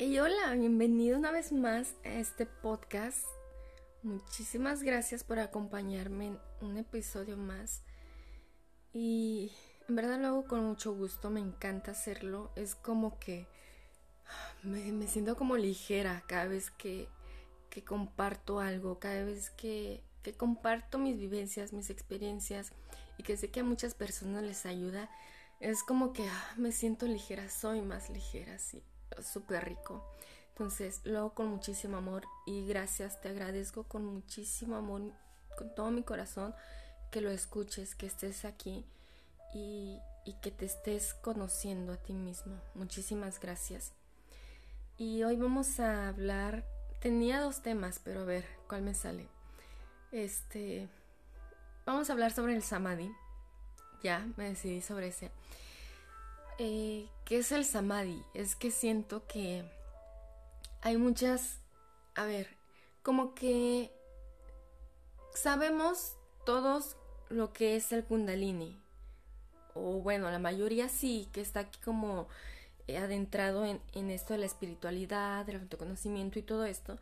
Y 0.00 0.18
hola, 0.18 0.54
bienvenido 0.54 1.18
una 1.18 1.30
vez 1.30 1.52
más 1.52 1.94
a 2.06 2.08
este 2.08 2.46
podcast. 2.46 3.26
Muchísimas 4.02 4.82
gracias 4.82 5.24
por 5.24 5.38
acompañarme 5.38 6.28
en 6.28 6.38
un 6.62 6.78
episodio 6.78 7.36
más. 7.36 7.82
Y 8.94 9.52
en 9.90 9.96
verdad 9.96 10.18
lo 10.18 10.28
hago 10.28 10.44
con 10.46 10.64
mucho 10.64 10.94
gusto, 10.94 11.28
me 11.28 11.40
encanta 11.40 11.90
hacerlo. 11.90 12.50
Es 12.56 12.74
como 12.74 13.18
que 13.18 13.46
me, 14.62 15.06
siento 15.06 15.36
como 15.36 15.58
ligera 15.58 16.24
cada 16.26 16.46
vez 16.46 16.70
que, 16.70 17.06
que 17.68 17.84
comparto 17.84 18.60
algo, 18.60 18.98
cada 19.00 19.22
vez 19.22 19.50
que, 19.50 20.02
que 20.22 20.32
comparto 20.32 20.96
mis 20.96 21.18
vivencias, 21.18 21.74
mis 21.74 21.90
experiencias 21.90 22.72
y 23.18 23.22
que 23.22 23.36
sé 23.36 23.50
que 23.50 23.60
a 23.60 23.64
muchas 23.64 23.92
personas 23.92 24.44
les 24.44 24.64
ayuda. 24.64 25.10
Es 25.60 25.82
como 25.82 26.14
que 26.14 26.26
ah, 26.26 26.54
me 26.56 26.72
siento 26.72 27.04
ligera, 27.04 27.50
soy 27.50 27.82
más 27.82 28.08
ligera, 28.08 28.58
sí 28.58 28.82
súper 29.22 29.64
rico. 29.64 30.04
Entonces 30.50 31.00
lo 31.04 31.18
hago 31.18 31.34
con 31.34 31.46
muchísimo 31.46 31.96
amor 31.96 32.24
y 32.46 32.66
gracias, 32.66 33.20
te 33.20 33.28
agradezco 33.28 33.84
con 33.84 34.04
muchísimo 34.04 34.76
amor, 34.76 35.12
con 35.56 35.74
todo 35.74 35.90
mi 35.90 36.02
corazón, 36.02 36.54
que 37.10 37.20
lo 37.20 37.30
escuches, 37.30 37.94
que 37.94 38.06
estés 38.06 38.44
aquí 38.44 38.84
y, 39.54 39.98
y 40.24 40.34
que 40.42 40.50
te 40.50 40.66
estés 40.66 41.14
conociendo 41.14 41.92
a 41.92 41.96
ti 41.96 42.12
mismo. 42.12 42.60
Muchísimas 42.74 43.40
gracias. 43.40 43.92
Y 44.98 45.22
hoy 45.22 45.36
vamos 45.36 45.80
a 45.80 46.08
hablar, 46.08 46.64
tenía 47.00 47.40
dos 47.40 47.62
temas, 47.62 48.00
pero 48.04 48.20
a 48.20 48.24
ver, 48.24 48.44
¿cuál 48.68 48.82
me 48.82 48.94
sale? 48.94 49.28
Este, 50.12 50.88
vamos 51.86 52.10
a 52.10 52.12
hablar 52.12 52.32
sobre 52.32 52.54
el 52.54 52.62
samadhi. 52.62 53.10
Ya, 54.02 54.26
me 54.36 54.44
decidí 54.44 54.82
sobre 54.82 55.08
ese. 55.08 55.30
Eh, 56.62 57.08
¿Qué 57.24 57.38
es 57.38 57.52
el 57.52 57.64
samadhi? 57.64 58.22
Es 58.34 58.54
que 58.54 58.70
siento 58.70 59.26
que 59.26 59.64
hay 60.82 60.98
muchas, 60.98 61.58
a 62.14 62.26
ver, 62.26 62.48
como 63.02 63.34
que 63.34 63.90
sabemos 65.32 66.18
todos 66.44 66.96
lo 67.30 67.54
que 67.54 67.76
es 67.76 67.92
el 67.92 68.04
kundalini. 68.04 68.78
O 69.72 70.02
bueno, 70.02 70.30
la 70.30 70.38
mayoría 70.38 70.90
sí, 70.90 71.30
que 71.32 71.40
está 71.40 71.60
aquí 71.60 71.80
como 71.82 72.28
eh, 72.88 72.98
adentrado 72.98 73.64
en, 73.64 73.80
en 73.94 74.10
esto 74.10 74.34
de 74.34 74.40
la 74.40 74.46
espiritualidad, 74.46 75.46
del 75.46 75.62
autoconocimiento 75.62 76.38
y 76.38 76.42
todo 76.42 76.66
esto, 76.66 76.98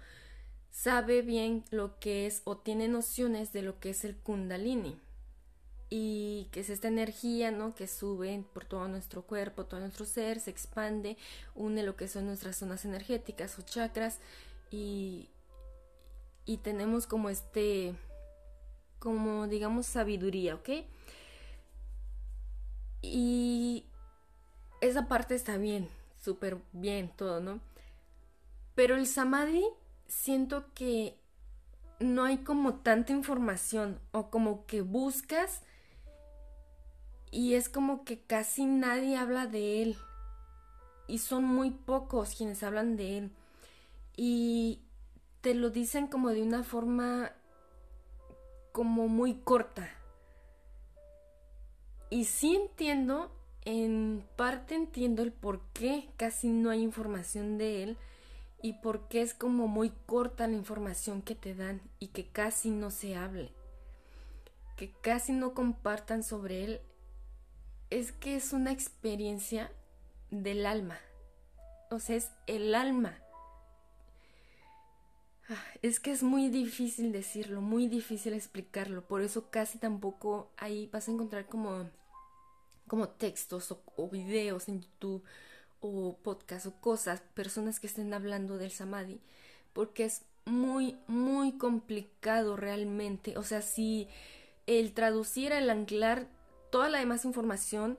sabe 0.70 1.20
bien 1.22 1.64
lo 1.72 1.98
que 1.98 2.28
es 2.28 2.42
o 2.44 2.58
tiene 2.58 2.86
nociones 2.86 3.52
de 3.52 3.62
lo 3.62 3.80
que 3.80 3.90
es 3.90 4.04
el 4.04 4.14
kundalini 4.14 5.00
y 5.90 6.48
que 6.52 6.60
es 6.60 6.70
esta 6.70 6.88
energía, 6.88 7.50
¿no? 7.50 7.74
Que 7.74 7.86
sube 7.86 8.44
por 8.52 8.64
todo 8.64 8.88
nuestro 8.88 9.22
cuerpo, 9.22 9.64
todo 9.64 9.80
nuestro 9.80 10.04
ser, 10.04 10.40
se 10.40 10.50
expande, 10.50 11.16
une 11.54 11.82
lo 11.82 11.96
que 11.96 12.08
son 12.08 12.26
nuestras 12.26 12.56
zonas 12.56 12.84
energéticas 12.84 13.58
o 13.58 13.62
chakras 13.62 14.18
y, 14.70 15.30
y 16.44 16.58
tenemos 16.58 17.06
como 17.06 17.30
este, 17.30 17.94
como 18.98 19.46
digamos 19.46 19.86
sabiduría, 19.86 20.56
¿ok? 20.56 20.68
Y 23.00 23.86
esa 24.80 25.08
parte 25.08 25.34
está 25.34 25.56
bien, 25.56 25.88
súper 26.22 26.58
bien 26.72 27.10
todo, 27.16 27.40
¿no? 27.40 27.60
Pero 28.74 28.94
el 28.94 29.06
samadhi 29.06 29.64
siento 30.06 30.66
que 30.74 31.16
no 32.00 32.24
hay 32.24 32.38
como 32.38 32.74
tanta 32.74 33.12
información 33.12 34.00
o 34.12 34.30
como 34.30 34.66
que 34.66 34.82
buscas 34.82 35.62
y 37.30 37.54
es 37.54 37.68
como 37.68 38.04
que 38.04 38.20
casi 38.20 38.64
nadie 38.66 39.16
habla 39.16 39.46
de 39.46 39.82
él. 39.82 39.96
Y 41.06 41.18
son 41.18 41.44
muy 41.44 41.70
pocos 41.70 42.34
quienes 42.34 42.62
hablan 42.62 42.96
de 42.96 43.18
él. 43.18 43.30
Y 44.16 44.80
te 45.40 45.54
lo 45.54 45.70
dicen 45.70 46.06
como 46.06 46.30
de 46.30 46.42
una 46.42 46.64
forma 46.64 47.32
como 48.72 49.08
muy 49.08 49.34
corta. 49.34 49.88
Y 52.10 52.24
sí 52.24 52.56
entiendo 52.56 53.30
en 53.64 54.24
parte 54.36 54.74
entiendo 54.74 55.22
el 55.22 55.32
por 55.32 55.60
qué 55.74 56.08
casi 56.16 56.48
no 56.48 56.70
hay 56.70 56.82
información 56.82 57.58
de 57.58 57.82
él 57.82 57.98
y 58.62 58.74
por 58.74 59.08
qué 59.08 59.20
es 59.20 59.34
como 59.34 59.68
muy 59.68 59.90
corta 60.06 60.46
la 60.46 60.56
información 60.56 61.20
que 61.20 61.34
te 61.34 61.54
dan 61.54 61.82
y 61.98 62.08
que 62.08 62.26
casi 62.26 62.70
no 62.70 62.90
se 62.90 63.16
hable 63.16 63.52
que 64.78 64.92
casi 65.02 65.32
no 65.32 65.54
compartan 65.54 66.22
sobre 66.22 66.64
él 66.64 66.80
es 67.90 68.12
que 68.12 68.36
es 68.36 68.52
una 68.52 68.72
experiencia 68.72 69.72
del 70.30 70.66
alma. 70.66 70.98
O 71.90 71.98
sea, 71.98 72.16
es 72.16 72.30
el 72.46 72.74
alma. 72.74 73.18
Ah, 75.48 75.64
es 75.80 75.98
que 75.98 76.10
es 76.10 76.22
muy 76.22 76.50
difícil 76.50 77.12
decirlo, 77.12 77.62
muy 77.62 77.88
difícil 77.88 78.34
explicarlo. 78.34 79.06
Por 79.06 79.22
eso 79.22 79.50
casi 79.50 79.78
tampoco 79.78 80.50
ahí 80.58 80.88
vas 80.92 81.08
a 81.08 81.12
encontrar 81.12 81.46
como, 81.46 81.88
como 82.86 83.08
textos 83.08 83.72
o, 83.72 83.82
o 83.96 84.08
videos 84.08 84.68
en 84.68 84.82
YouTube 84.82 85.24
o 85.80 86.16
podcast 86.22 86.66
o 86.66 86.72
cosas, 86.80 87.22
personas 87.34 87.80
que 87.80 87.86
estén 87.86 88.12
hablando 88.12 88.58
del 88.58 88.70
samadhi. 88.70 89.20
Porque 89.72 90.04
es 90.04 90.22
muy, 90.44 90.98
muy 91.06 91.52
complicado 91.52 92.56
realmente. 92.56 93.38
O 93.38 93.42
sea, 93.42 93.62
si 93.62 94.08
el 94.66 94.92
traducir, 94.92 95.52
el 95.52 95.70
anclar 95.70 96.26
toda 96.70 96.88
la 96.88 96.98
demás 96.98 97.24
información 97.24 97.98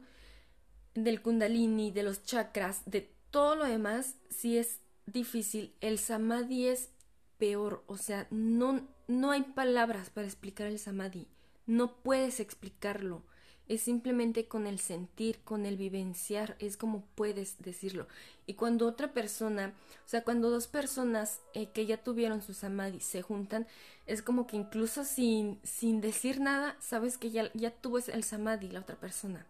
del 0.96 1.22
kundalini, 1.22 1.92
de 1.92 2.04
los 2.04 2.24
chakras, 2.24 2.82
de 2.86 3.14
todo 3.32 3.56
lo 3.56 3.66
demás, 3.66 4.16
si 4.30 4.58
es 4.58 4.80
difícil. 5.06 5.76
El 5.82 6.00
samadhi 6.00 6.68
es 6.68 6.90
peor, 7.38 7.84
o 7.88 7.98
sea, 7.98 8.28
no, 8.32 8.88
no 9.08 9.32
hay 9.32 9.44
palabras 9.44 10.10
para 10.10 10.28
explicar 10.28 10.68
el 10.68 10.80
samadhi. 10.80 11.28
No 11.66 12.02
puedes 12.02 12.40
explicarlo. 12.40 13.24
Es 13.70 13.82
simplemente 13.82 14.48
con 14.48 14.68
el 14.68 14.80
sentir, 14.80 15.40
con 15.46 15.66
el 15.66 15.78
vivenciar, 15.78 16.58
es 16.60 16.76
como 16.76 17.06
puedes 17.16 17.58
decirlo. 17.60 18.08
Y 18.46 18.56
cuando 18.56 18.88
otra 18.88 19.14
persona, 19.14 19.74
o 20.06 20.10
sea, 20.10 20.24
cuando 20.26 20.50
dos 20.50 20.68
personas 20.68 21.40
eh, 21.54 21.70
que 21.72 21.86
ya 21.86 22.04
tuvieron 22.04 22.42
su 22.42 22.54
samadhi 22.54 23.00
se 23.00 23.22
juntan, 23.22 23.68
es 24.08 24.22
como 24.22 24.48
que 24.48 24.58
incluso 24.58 25.06
sin, 25.06 25.60
sin 25.64 26.02
decir 26.02 26.42
nada, 26.42 26.76
sabes 26.82 27.18
que 27.18 27.32
ya, 27.32 27.52
ya 27.54 27.72
tuvo 27.72 28.00
el 28.00 28.24
samadhi 28.24 28.70
la 28.70 28.82
otra 28.82 28.98
persona. 28.98 29.46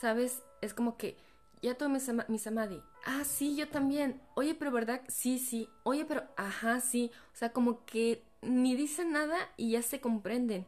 ¿Sabes? 0.00 0.42
Es 0.62 0.72
como 0.72 0.96
que 0.96 1.16
ya 1.62 1.74
tuve 1.76 1.88
mi, 2.28 2.38
samadhi. 2.38 2.82
Ah, 3.04 3.24
sí, 3.24 3.56
yo 3.56 3.68
también. 3.68 4.20
Oye, 4.34 4.54
pero 4.54 4.70
¿verdad? 4.70 5.02
Sí, 5.08 5.38
sí. 5.38 5.68
Oye, 5.82 6.04
pero, 6.04 6.24
ajá, 6.36 6.80
sí. 6.80 7.10
O 7.34 7.36
sea, 7.36 7.52
como 7.52 7.84
que 7.84 8.22
ni 8.42 8.74
dicen 8.74 9.12
nada 9.12 9.36
y 9.56 9.72
ya 9.72 9.82
se 9.82 10.00
comprenden. 10.00 10.64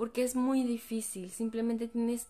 Porque 0.00 0.22
es 0.22 0.34
muy 0.34 0.62
difícil. 0.62 1.30
Simplemente 1.30 1.86
tienes 1.86 2.26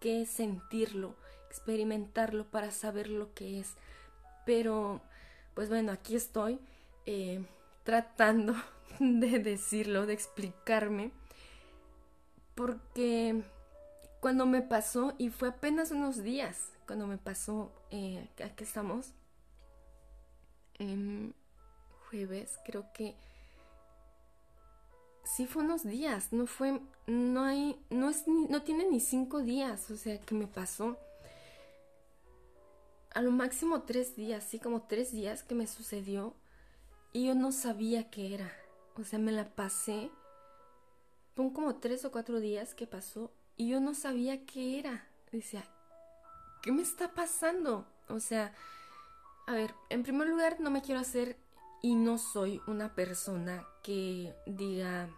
que 0.00 0.26
sentirlo, 0.26 1.14
experimentarlo 1.48 2.44
para 2.44 2.70
saber 2.70 3.08
lo 3.08 3.32
que 3.32 3.58
es. 3.58 3.72
Pero, 4.44 5.00
pues 5.54 5.70
bueno, 5.70 5.92
aquí 5.92 6.14
estoy 6.14 6.60
eh, 7.06 7.42
tratando 7.84 8.54
de 9.00 9.38
decirlo, 9.38 10.04
de 10.04 10.12
explicarme, 10.12 11.10
porque 12.54 13.42
cuando 14.20 14.44
me 14.44 14.60
pasó, 14.60 15.14
y 15.16 15.30
fue 15.30 15.48
apenas 15.48 15.92
unos 15.92 16.22
días, 16.22 16.68
cuando 16.86 17.06
me 17.06 17.16
pasó, 17.16 17.72
eh, 17.90 18.28
aquí 18.44 18.64
estamos, 18.64 19.14
jueves, 22.10 22.58
creo 22.66 22.92
que 22.92 23.14
sí 25.26 25.46
fue 25.46 25.64
unos 25.64 25.84
días, 25.84 26.32
no 26.32 26.46
fue, 26.46 26.80
no 27.06 27.42
hay, 27.42 27.78
no 27.90 28.08
es, 28.08 28.26
no 28.26 28.62
tiene 28.62 28.88
ni 28.88 29.00
cinco 29.00 29.42
días, 29.42 29.90
o 29.90 29.96
sea, 29.96 30.18
que 30.20 30.34
me 30.34 30.46
pasó. 30.46 30.96
A 33.12 33.22
lo 33.22 33.32
máximo 33.32 33.82
tres 33.82 34.14
días, 34.14 34.44
sí, 34.44 34.58
como 34.60 34.82
tres 34.82 35.12
días 35.12 35.42
que 35.42 35.54
me 35.54 35.66
sucedió 35.66 36.34
y 37.12 37.26
yo 37.26 37.34
no 37.34 37.50
sabía 37.50 38.10
qué 38.10 38.34
era. 38.34 38.52
O 38.96 39.04
sea, 39.04 39.18
me 39.18 39.32
la 39.32 39.54
pasé. 39.54 40.10
Son 41.34 41.50
como 41.50 41.76
tres 41.76 42.04
o 42.04 42.12
cuatro 42.12 42.40
días 42.40 42.74
que 42.74 42.86
pasó 42.86 43.32
y 43.56 43.68
yo 43.68 43.80
no 43.80 43.94
sabía 43.94 44.46
qué 44.46 44.78
era. 44.78 45.08
Decía, 45.32 45.64
¿qué 46.62 46.72
me 46.72 46.82
está 46.82 47.14
pasando? 47.14 47.86
O 48.08 48.20
sea, 48.20 48.54
a 49.46 49.52
ver, 49.52 49.74
en 49.90 50.02
primer 50.02 50.28
lugar 50.28 50.60
no 50.60 50.70
me 50.70 50.82
quiero 50.82 51.00
hacer 51.00 51.36
y 51.82 51.94
no 51.94 52.18
soy 52.18 52.60
una 52.66 52.94
persona 52.94 53.66
que 53.82 54.34
diga, 54.46 55.08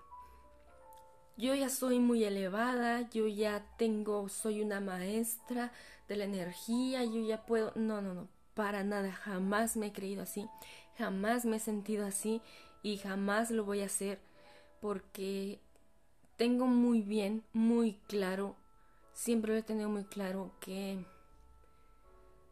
yo 1.39 1.55
ya 1.55 1.71
soy 1.71 1.99
muy 2.01 2.25
elevada, 2.25 3.09
yo 3.11 3.27
ya 3.27 3.65
tengo, 3.79 4.29
soy 4.29 4.61
una 4.61 4.81
maestra 4.81 5.73
de 6.09 6.17
la 6.17 6.25
energía, 6.25 7.05
yo 7.05 7.21
ya 7.21 7.47
puedo, 7.47 7.73
no, 7.77 8.03
no, 8.03 8.13
no, 8.13 8.29
para 8.55 8.85
nada, 8.85 9.13
jamás 9.13 9.77
me 9.77 9.87
he 9.87 9.93
creído 9.93 10.23
así, 10.23 10.47
jamás 10.99 11.47
me 11.47 11.57
he 11.57 11.61
sentido 11.61 12.07
así 12.07 12.43
y 12.83 12.99
jamás 12.99 13.51
lo 13.51 13.65
voy 13.65 13.81
a 13.81 13.87
hacer 13.87 14.19
porque 14.81 15.61
tengo 16.37 16.67
muy 16.67 17.01
bien, 17.01 17.45
muy 17.55 17.95
claro, 18.09 18.57
siempre 19.15 19.53
lo 19.53 19.59
he 19.59 19.63
tenido 19.63 19.89
muy 19.89 20.05
claro 20.05 20.51
que 20.61 21.05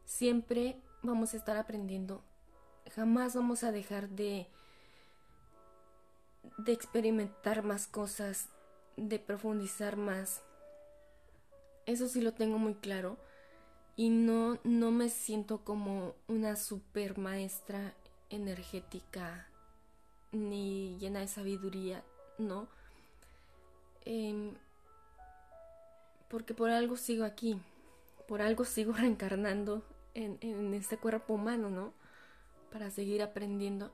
siempre 0.06 0.80
vamos 1.02 1.34
a 1.34 1.36
estar 1.36 1.56
aprendiendo 1.56 2.22
jamás 2.94 3.34
vamos 3.34 3.64
a 3.64 3.72
dejar 3.72 4.08
de 4.08 4.46
de 6.58 6.72
experimentar 6.72 7.62
más 7.62 7.86
cosas, 7.86 8.48
de 8.96 9.19
profundizar 9.19 9.96
más. 9.96 10.43
Eso 11.87 12.08
sí 12.08 12.20
lo 12.20 12.32
tengo 12.32 12.58
muy 12.58 12.75
claro 12.75 13.16
y 13.96 14.10
no 14.10 14.58
no 14.64 14.90
me 14.90 15.08
siento 15.08 15.64
como 15.64 16.14
una 16.28 16.56
super 16.56 17.16
maestra 17.16 17.94
energética 18.28 19.48
ni 20.32 20.96
llena 20.98 21.20
de 21.20 21.28
sabiduría, 21.28 22.04
no. 22.38 22.69
Em, 24.04 24.54
porque 26.28 26.54
por 26.54 26.70
algo 26.70 26.96
sigo 26.96 27.25
aquí, 27.25 27.58
por 28.28 28.42
algo 28.42 28.64
sigo 28.64 28.92
reencarnando 28.96 29.82
en, 30.14 30.38
en 30.40 30.75
este 30.75 30.99
cuerpo 30.99 31.34
humano, 31.34 31.70
¿no? 31.70 31.92
Para 32.72 32.90
seguir 32.90 33.22
aprendiendo. 33.22 33.92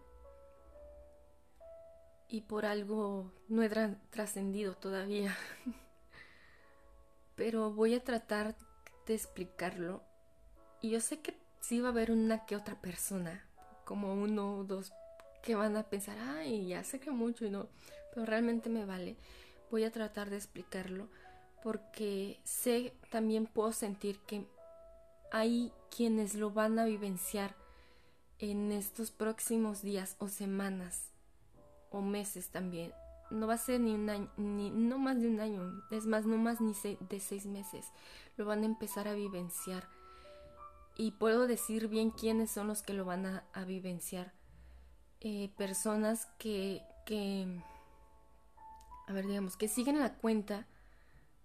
Y 2.33 2.41
por 2.41 2.65
algo 2.65 3.31
no 3.49 3.63
he 3.63 3.69
trascendido 4.09 4.75
todavía. 4.75 5.37
Pero 7.37 7.71
voy 7.71 7.95
a 7.95 8.03
tratar 8.03 8.57
de 9.07 9.15
explicarlo. 9.15 10.03
Y 10.81 10.89
yo 10.89 11.01
sé 11.03 11.21
que 11.21 11.37
sí 11.61 11.83
va 11.83 11.89
a 11.89 11.91
haber 11.91 12.11
una 12.11 12.47
que 12.47 12.57
otra 12.57 12.81
persona, 12.81 13.45
como 13.85 14.15
uno 14.15 14.57
o 14.57 14.65
dos, 14.65 14.95
que 15.43 15.57
van 15.57 15.77
a 15.77 15.83
pensar, 15.83 16.17
ay, 16.19 16.69
ya 16.69 16.83
sé 16.85 17.01
que 17.01 17.11
mucho 17.11 17.45
y 17.45 17.51
no, 17.51 17.69
pero 18.15 18.25
realmente 18.25 18.71
me 18.71 18.87
vale. 18.87 19.19
Voy 19.71 19.85
a 19.85 19.93
tratar 19.93 20.31
de 20.31 20.37
explicarlo 20.37 21.09
porque 21.63 22.41
sé, 22.45 22.95
también 23.11 23.45
puedo 23.45 23.75
sentir 23.75 24.19
que 24.21 24.47
hay 25.31 25.71
quienes 25.95 26.35
lo 26.35 26.51
van 26.51 26.79
a 26.79 26.87
vivenciar 26.87 27.55
en 28.39 28.73
estos 28.73 29.11
próximos 29.11 29.83
días 29.83 30.17
o 30.19 30.29
semanas 30.29 31.12
o 31.93 32.01
meses 32.01 32.49
también. 32.51 32.93
No 33.31 33.47
va 33.47 33.55
a 33.55 33.59
ser 33.59 33.81
ni 33.81 33.95
un 33.95 34.11
año, 34.11 34.31
ni 34.37 34.71
no 34.71 34.99
más 34.99 35.21
de 35.21 35.29
un 35.29 35.41
año, 35.41 35.83
es 35.91 36.07
más, 36.07 36.27
no 36.27 36.37
más 36.37 36.61
ni 36.61 36.75
de 37.01 37.21
seis 37.21 37.47
meses. 37.47 37.87
Lo 38.37 38.45
van 38.45 38.63
a 38.63 38.67
empezar 38.67 39.09
a 39.09 39.15
vivenciar. 39.15 39.89
Y 40.97 41.13
puedo 41.13 41.47
decir 41.47 41.89
bien 41.89 42.11
quiénes 42.11 42.51
son 42.51 42.69
los 42.69 42.83
que 42.83 42.93
lo 42.93 43.05
van 43.05 43.27
a, 43.27 43.65
vivenciar. 43.65 44.33
Eh, 45.21 45.51
personas 45.57 46.27
que, 46.39 46.83
que, 47.07 47.47
a 49.07 49.13
ver, 49.13 49.27
digamos, 49.27 49.57
que 49.57 49.69
siguen 49.69 49.99
la 50.01 50.15
cuenta 50.15 50.67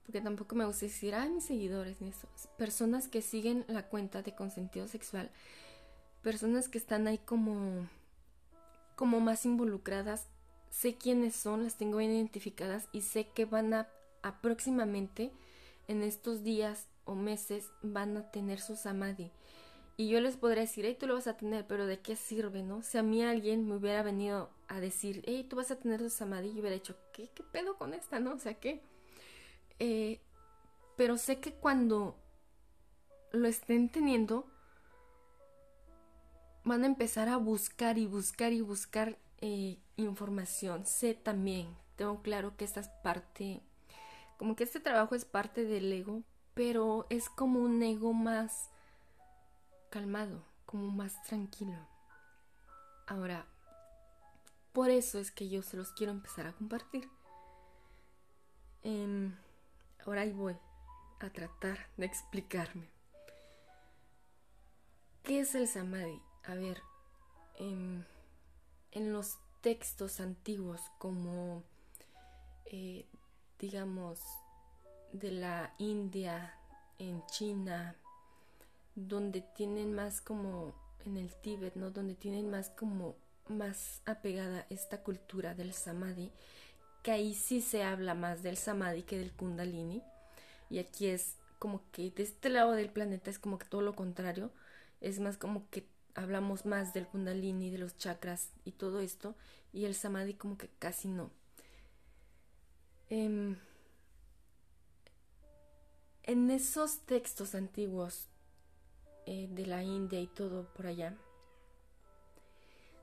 porque 0.07 0.21
tampoco 0.21 0.55
me 0.55 0.63
gusta 0.63 0.85
decir, 0.85 1.13
ay, 1.13 1.29
mis 1.29 1.43
seguidores, 1.43 2.00
ni 2.00 2.07
eso. 2.07 2.29
Personas 2.57 3.09
que 3.09 3.21
siguen 3.21 3.65
la 3.67 3.89
cuenta 3.89 4.21
de 4.21 4.33
consentido 4.33 4.88
sexual, 4.88 5.29
personas 6.21 6.69
que 6.69 6.77
están 6.77 7.07
ahí 7.07 7.17
como, 7.17 7.89
como 8.95 9.19
más 9.19 9.45
involucradas, 9.45 10.27
sé 10.69 10.95
quiénes 10.95 11.35
son, 11.35 11.63
las 11.63 11.77
tengo 11.77 11.97
bien 11.97 12.11
identificadas 12.11 12.87
y 12.91 13.01
sé 13.01 13.27
que 13.29 13.45
van 13.45 13.73
a, 13.73 13.89
próximamente, 14.41 15.31
en 15.87 16.03
estos 16.03 16.43
días 16.43 16.87
o 17.05 17.15
meses, 17.15 17.71
van 17.81 18.17
a 18.17 18.31
tener 18.31 18.59
su 18.59 18.75
samadhi. 18.75 19.31
Y 19.95 20.09
yo 20.09 20.21
les 20.21 20.37
podría 20.37 20.61
decir, 20.61 20.85
hey, 20.85 20.95
tú 20.99 21.07
lo 21.07 21.15
vas 21.15 21.27
a 21.27 21.37
tener, 21.37 21.65
pero 21.65 21.87
¿de 21.87 21.99
qué 21.99 22.15
sirve, 22.15 22.61
no? 22.61 22.83
Si 22.83 22.97
a 22.97 23.03
mí 23.03 23.23
alguien 23.23 23.67
me 23.67 23.75
hubiera 23.77 24.03
venido 24.03 24.51
a 24.67 24.79
decir, 24.79 25.23
hey, 25.25 25.45
tú 25.49 25.55
vas 25.55 25.71
a 25.71 25.79
tener 25.79 25.99
tu 25.99 26.09
samadhi, 26.09 26.49
yo 26.49 26.59
hubiera 26.59 26.75
dicho, 26.75 26.95
¿qué, 27.13 27.29
qué 27.33 27.43
pedo 27.43 27.77
con 27.77 27.93
esta, 27.93 28.19
no? 28.19 28.33
O 28.33 28.37
sea, 28.37 28.53
¿qué? 28.53 28.83
Eh, 29.79 30.19
pero 30.97 31.17
sé 31.17 31.39
que 31.39 31.53
cuando 31.53 32.15
lo 33.31 33.47
estén 33.47 33.89
teniendo, 33.89 34.45
van 36.63 36.83
a 36.83 36.87
empezar 36.87 37.29
a 37.29 37.37
buscar 37.37 37.97
y 37.97 38.05
buscar 38.05 38.53
y 38.53 38.61
buscar 38.61 39.17
eh, 39.42 39.78
información. 39.95 40.86
Sé 40.86 41.13
también, 41.13 41.75
tengo 41.95 42.22
claro 42.22 42.56
que 42.57 42.66
esta 42.66 42.80
es 42.80 42.89
parte, 43.04 43.62
como 44.38 44.56
que 44.56 44.63
este 44.63 44.80
trabajo 44.80 45.16
es 45.16 45.25
parte 45.25 45.66
del 45.66 45.92
ego, 45.92 46.24
pero 46.54 47.06
es 47.10 47.30
como 47.30 47.60
un 47.60 47.81
ego 47.84 48.13
más 48.13 48.69
calmado, 49.89 50.44
como 50.66 50.89
más 50.89 51.22
tranquilo. 51.24 51.78
Ahora, 53.07 53.45
por 54.74 54.89
eso 54.89 55.19
es 55.19 55.31
que 55.31 55.50
yo 55.50 55.62
se 55.62 55.78
los 55.78 55.92
quiero 55.92 56.12
empezar 56.12 56.48
a 56.48 56.54
compartir. 56.54 57.10
Eh, 58.84 59.31
Ahora 60.07 60.22
ahí 60.22 60.31
voy 60.31 60.56
a 61.19 61.30
tratar 61.30 61.78
de 61.98 62.06
explicarme. 62.06 62.89
¿Qué 65.22 65.42
es 65.42 65.54
el 65.54 65.68
samadhi? 65.68 66.22
A 66.45 66.56
ver, 66.56 66.81
en, 68.92 69.13
los 69.13 69.38
textos 69.62 70.19
antiguos 70.19 70.81
como, 70.98 71.63
eh, 72.66 73.06
digamos, 73.60 74.19
de 75.13 75.31
la 75.31 75.74
India, 75.78 76.54
en 77.00 77.25
China, 77.28 77.95
donde 78.95 79.42
tienen 79.42 79.94
más 79.94 80.22
como, 80.22 80.74
en 81.06 81.18
el 81.18 81.34
Tíbet, 81.36 81.75
¿no? 81.75 81.92
Donde 81.92 82.16
tienen 82.16 82.50
más 82.50 82.69
como, 82.69 83.16
más 83.48 84.01
apegada 84.06 84.66
esta 84.69 85.04
cultura 85.04 85.54
del 85.54 85.74
samadhi, 85.74 86.31
que 87.04 87.12
ahí 87.12 87.34
sí 87.34 87.62
se 87.62 87.84
habla 87.84 88.13
más 88.16 88.44
del 88.44 88.57
samadhi 88.57 89.04
que 89.04 89.18
del 89.18 89.31
kundalini. 89.31 90.01
Y 90.69 90.80
aquí 90.80 91.07
es 91.07 91.36
como 91.60 91.81
que 91.92 92.12
de 92.12 92.24
este 92.24 92.50
lado 92.50 92.74
del 92.74 92.89
planeta 92.89 93.30
es 93.30 93.39
como 93.39 93.57
que 93.57 93.66
todo 93.66 93.81
lo 93.81 93.95
contrario. 93.95 94.51
Es 95.00 95.19
más 95.19 95.38
como 95.38 95.69
que 95.69 95.88
hablamos 96.17 96.65
más 96.65 96.93
del 96.93 97.07
kundalini, 97.07 97.69
de 97.69 97.77
los 97.77 97.97
chakras 97.97 98.49
y 98.65 98.71
todo 98.71 98.99
esto. 98.99 99.35
Y 99.71 99.85
el 99.85 99.95
samadhi 99.95 100.33
como 100.33 100.57
que 100.57 100.69
casi 100.79 101.07
no. 101.07 101.29
Em, 103.09 103.55
en 106.23 106.51
esos 106.51 106.99
textos 107.01 107.55
antiguos 107.55 108.27
eh, 109.25 109.47
de 109.49 109.65
la 109.65 109.83
India 109.83 110.19
y 110.19 110.27
todo 110.27 110.65
por 110.73 110.87
allá, 110.87 111.15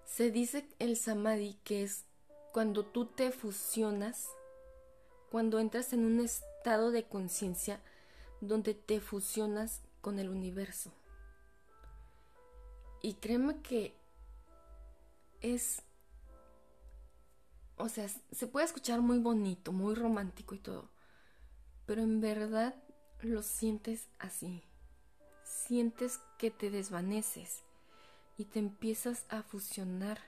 se 0.04 0.30
dice 0.30 0.68
el 0.78 0.96
samadhi 0.96 1.56
que 1.64 1.82
es 1.84 2.04
cuando 2.52 2.84
tú 2.84 3.06
te 3.06 3.30
fusionas, 3.30 4.28
cuando 5.30 5.58
entras 5.58 5.92
en 5.92 6.04
un 6.04 6.20
estado 6.20 6.90
de 6.90 7.04
conciencia 7.04 7.80
donde 8.40 8.74
te 8.74 9.00
fusionas 9.00 9.80
con 10.00 10.18
el 10.18 10.28
universo. 10.28 10.92
Y 13.04 13.12
créeme 13.12 13.60
que 13.60 13.94
es, 15.42 15.82
o 17.76 17.90
sea, 17.90 18.08
se 18.08 18.46
puede 18.46 18.64
escuchar 18.64 19.02
muy 19.02 19.18
bonito, 19.18 19.72
muy 19.72 19.94
romántico 19.94 20.54
y 20.54 20.58
todo, 20.58 20.88
pero 21.84 22.00
en 22.00 22.22
verdad 22.22 22.74
lo 23.20 23.42
sientes 23.42 24.08
así. 24.18 24.62
Sientes 25.42 26.18
que 26.38 26.50
te 26.50 26.70
desvaneces 26.70 27.62
y 28.38 28.46
te 28.46 28.58
empiezas 28.58 29.26
a 29.28 29.42
fusionar 29.42 30.18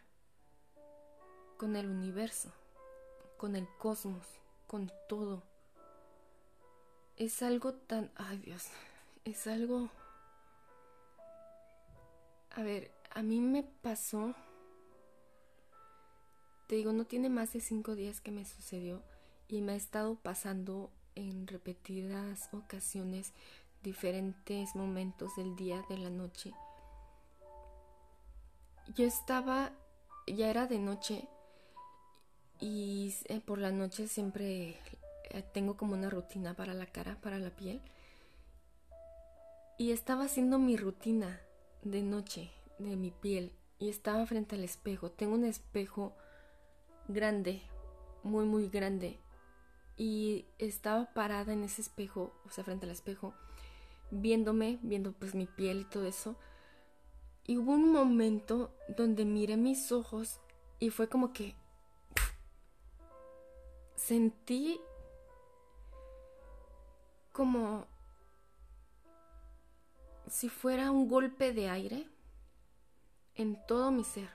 con 1.56 1.76
el 1.76 1.86
universo, 1.88 2.52
con 3.38 3.56
el 3.56 3.66
cosmos, 3.78 4.26
con 4.66 4.92
todo. 5.08 5.42
Es 7.16 7.42
algo 7.42 7.72
tan... 7.72 8.12
Ay 8.16 8.36
Dios, 8.36 8.66
es 9.24 9.46
algo... 9.46 9.88
A 12.56 12.62
ver, 12.62 12.90
a 13.14 13.22
mí 13.22 13.40
me 13.40 13.62
pasó... 13.62 14.34
Te 16.68 16.76
digo, 16.76 16.94
no 16.94 17.04
tiene 17.04 17.28
más 17.28 17.52
de 17.52 17.60
cinco 17.60 17.94
días 17.94 18.22
que 18.22 18.32
me 18.32 18.46
sucedió 18.46 19.02
y 19.46 19.60
me 19.60 19.72
ha 19.72 19.76
estado 19.76 20.16
pasando 20.16 20.90
en 21.14 21.46
repetidas 21.46 22.48
ocasiones 22.52 23.34
diferentes 23.82 24.74
momentos 24.74 25.36
del 25.36 25.54
día, 25.54 25.84
de 25.90 25.98
la 25.98 26.08
noche. 26.08 26.54
Yo 28.94 29.04
estaba, 29.04 29.72
ya 30.26 30.48
era 30.48 30.66
de 30.66 30.78
noche 30.78 31.28
y 32.58 33.14
eh, 33.26 33.40
por 33.40 33.58
la 33.58 33.70
noche 33.70 34.08
siempre 34.08 34.80
eh, 35.30 35.42
tengo 35.52 35.76
como 35.76 35.92
una 35.92 36.08
rutina 36.08 36.54
para 36.54 36.72
la 36.72 36.86
cara, 36.86 37.20
para 37.20 37.38
la 37.38 37.50
piel. 37.50 37.82
Y 39.76 39.92
estaba 39.92 40.24
haciendo 40.24 40.58
mi 40.58 40.78
rutina 40.78 41.38
de 41.90 42.02
noche 42.02 42.50
de 42.78 42.96
mi 42.96 43.10
piel 43.10 43.52
y 43.78 43.88
estaba 43.88 44.26
frente 44.26 44.56
al 44.56 44.64
espejo. 44.64 45.10
Tengo 45.10 45.34
un 45.34 45.44
espejo 45.44 46.14
grande, 47.08 47.62
muy 48.22 48.44
muy 48.44 48.68
grande. 48.68 49.18
Y 49.96 50.46
estaba 50.58 51.12
parada 51.14 51.52
en 51.52 51.64
ese 51.64 51.80
espejo, 51.80 52.32
o 52.44 52.50
sea, 52.50 52.64
frente 52.64 52.84
al 52.84 52.92
espejo, 52.92 53.32
viéndome, 54.10 54.78
viendo 54.82 55.12
pues 55.12 55.34
mi 55.34 55.46
piel 55.46 55.80
y 55.80 55.84
todo 55.84 56.06
eso. 56.06 56.36
Y 57.46 57.56
hubo 57.58 57.72
un 57.72 57.92
momento 57.92 58.74
donde 58.88 59.24
miré 59.24 59.56
mis 59.56 59.92
ojos 59.92 60.40
y 60.78 60.90
fue 60.90 61.08
como 61.08 61.32
que 61.32 61.54
sentí 63.94 64.80
como 67.32 67.86
si 70.28 70.48
fuera 70.48 70.90
un 70.90 71.08
golpe 71.08 71.52
de 71.52 71.68
aire 71.68 72.08
en 73.34 73.58
todo 73.66 73.90
mi 73.90 74.04
ser. 74.04 74.28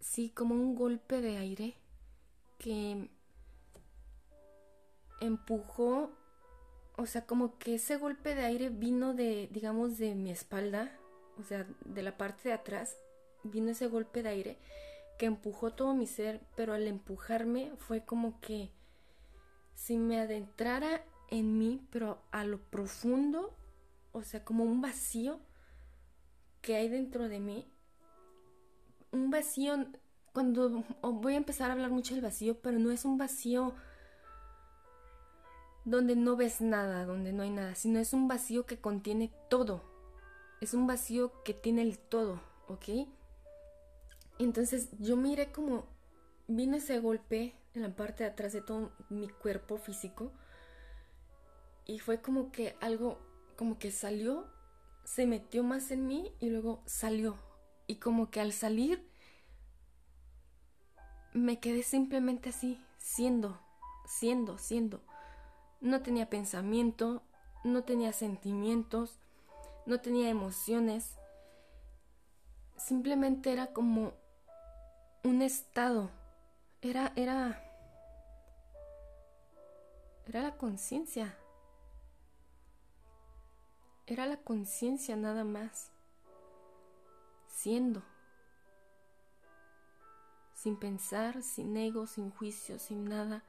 Sí, 0.00 0.30
como 0.30 0.54
un 0.54 0.74
golpe 0.74 1.20
de 1.20 1.36
aire 1.36 1.76
que 2.58 3.10
empujó, 5.20 6.10
o 6.96 7.06
sea, 7.06 7.26
como 7.26 7.58
que 7.58 7.74
ese 7.74 7.96
golpe 7.96 8.34
de 8.34 8.44
aire 8.44 8.68
vino 8.68 9.14
de, 9.14 9.48
digamos, 9.52 9.98
de 9.98 10.14
mi 10.14 10.30
espalda, 10.30 10.98
o 11.38 11.42
sea, 11.42 11.66
de 11.84 12.02
la 12.02 12.16
parte 12.16 12.48
de 12.48 12.54
atrás, 12.54 12.96
vino 13.42 13.70
ese 13.70 13.86
golpe 13.86 14.22
de 14.22 14.28
aire 14.30 14.58
que 15.18 15.26
empujó 15.26 15.72
todo 15.72 15.94
mi 15.94 16.06
ser, 16.06 16.40
pero 16.56 16.72
al 16.72 16.86
empujarme 16.86 17.72
fue 17.76 18.04
como 18.04 18.40
que 18.40 18.70
si 19.74 19.98
me 19.98 20.20
adentrara 20.20 21.04
en 21.30 21.58
mí, 21.58 21.86
pero 21.90 22.22
a 22.30 22.44
lo 22.44 22.58
profundo, 22.58 23.56
o 24.12 24.22
sea, 24.22 24.44
como 24.44 24.64
un 24.64 24.80
vacío 24.80 25.40
que 26.60 26.76
hay 26.76 26.88
dentro 26.88 27.28
de 27.28 27.40
mí, 27.40 27.66
un 29.12 29.30
vacío, 29.30 29.86
cuando 30.32 30.84
voy 31.02 31.34
a 31.34 31.38
empezar 31.38 31.70
a 31.70 31.72
hablar 31.72 31.90
mucho 31.90 32.14
del 32.14 32.22
vacío, 32.22 32.60
pero 32.60 32.78
no 32.78 32.90
es 32.90 33.04
un 33.04 33.18
vacío 33.18 33.74
donde 35.84 36.14
no 36.14 36.36
ves 36.36 36.60
nada, 36.60 37.04
donde 37.06 37.32
no 37.32 37.42
hay 37.42 37.50
nada, 37.50 37.74
sino 37.74 37.98
es 37.98 38.12
un 38.12 38.28
vacío 38.28 38.66
que 38.66 38.80
contiene 38.80 39.32
todo, 39.48 39.82
es 40.60 40.74
un 40.74 40.86
vacío 40.86 41.32
que 41.42 41.54
tiene 41.54 41.82
el 41.82 41.98
todo, 41.98 42.40
¿ok? 42.68 43.08
Entonces 44.38 44.88
yo 44.98 45.16
miré 45.16 45.52
como 45.52 45.86
vino 46.48 46.76
ese 46.76 46.98
golpe 46.98 47.54
en 47.74 47.82
la 47.82 47.94
parte 47.94 48.24
de 48.24 48.30
atrás 48.30 48.52
de 48.52 48.62
todo 48.62 48.92
mi 49.08 49.28
cuerpo 49.28 49.78
físico 49.78 50.32
y 51.86 51.98
fue 51.98 52.20
como 52.20 52.52
que 52.52 52.76
algo 52.80 53.18
como 53.56 53.78
que 53.78 53.90
salió, 53.90 54.46
se 55.04 55.26
metió 55.26 55.62
más 55.62 55.90
en 55.90 56.06
mí 56.06 56.32
y 56.40 56.48
luego 56.50 56.82
salió 56.86 57.36
y 57.90 57.96
como 57.96 58.30
que 58.30 58.40
al 58.40 58.52
salir 58.52 59.10
me 61.32 61.58
quedé 61.58 61.82
simplemente 61.82 62.50
así, 62.50 62.80
siendo, 62.98 63.60
siendo, 64.06 64.58
siendo. 64.58 65.02
No 65.80 66.00
tenía 66.00 66.30
pensamiento, 66.30 67.22
no 67.64 67.82
tenía 67.82 68.12
sentimientos, 68.12 69.18
no 69.86 70.00
tenía 70.00 70.28
emociones. 70.28 71.16
Simplemente 72.76 73.52
era 73.52 73.72
como 73.72 74.14
un 75.24 75.42
estado. 75.42 76.10
Era, 76.82 77.12
era, 77.16 77.60
era 80.26 80.42
la 80.42 80.56
conciencia. 80.56 81.36
Era 84.10 84.26
la 84.26 84.36
conciencia 84.36 85.16
nada 85.16 85.44
más. 85.44 85.90
Siendo. 87.48 88.02
Sin 90.52 90.76
pensar, 90.76 91.42
sin 91.42 91.74
ego, 91.78 92.06
sin 92.06 92.30
juicio, 92.30 92.78
sin 92.78 93.08
nada. 93.08 93.42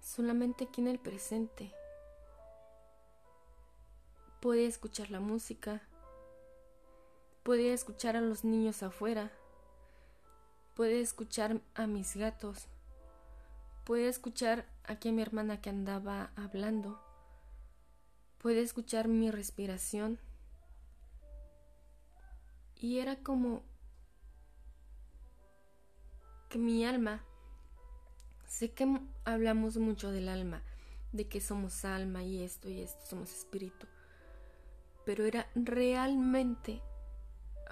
Solamente 0.00 0.64
aquí 0.64 0.80
en 0.80 0.88
el 0.88 0.98
presente. 0.98 1.74
Podía 4.40 4.66
escuchar 4.66 5.10
la 5.10 5.20
música. 5.20 5.82
Podía 7.42 7.74
escuchar 7.74 8.16
a 8.16 8.22
los 8.22 8.44
niños 8.44 8.82
afuera 8.82 9.30
puede 10.76 11.00
escuchar 11.00 11.62
a 11.74 11.86
mis 11.86 12.16
gatos, 12.16 12.66
puede 13.84 14.08
escuchar 14.08 14.66
aquí 14.84 15.08
a 15.08 15.12
mi 15.12 15.22
hermana 15.22 15.62
que 15.62 15.70
andaba 15.70 16.30
hablando, 16.36 17.00
puede 18.46 18.62
escuchar 18.62 19.08
mi 19.08 19.28
respiración. 19.32 20.20
Y 22.76 23.00
era 23.00 23.16
como 23.16 23.64
que 26.48 26.56
mi 26.56 26.86
alma, 26.86 27.24
sé 28.46 28.70
que 28.70 29.00
hablamos 29.24 29.78
mucho 29.78 30.12
del 30.12 30.28
alma, 30.28 30.62
de 31.10 31.26
que 31.26 31.40
somos 31.40 31.84
alma 31.84 32.22
y 32.22 32.44
esto 32.44 32.68
y 32.68 32.82
esto, 32.82 33.04
somos 33.04 33.32
espíritu, 33.32 33.88
pero 35.04 35.24
era 35.24 35.50
realmente, 35.56 36.80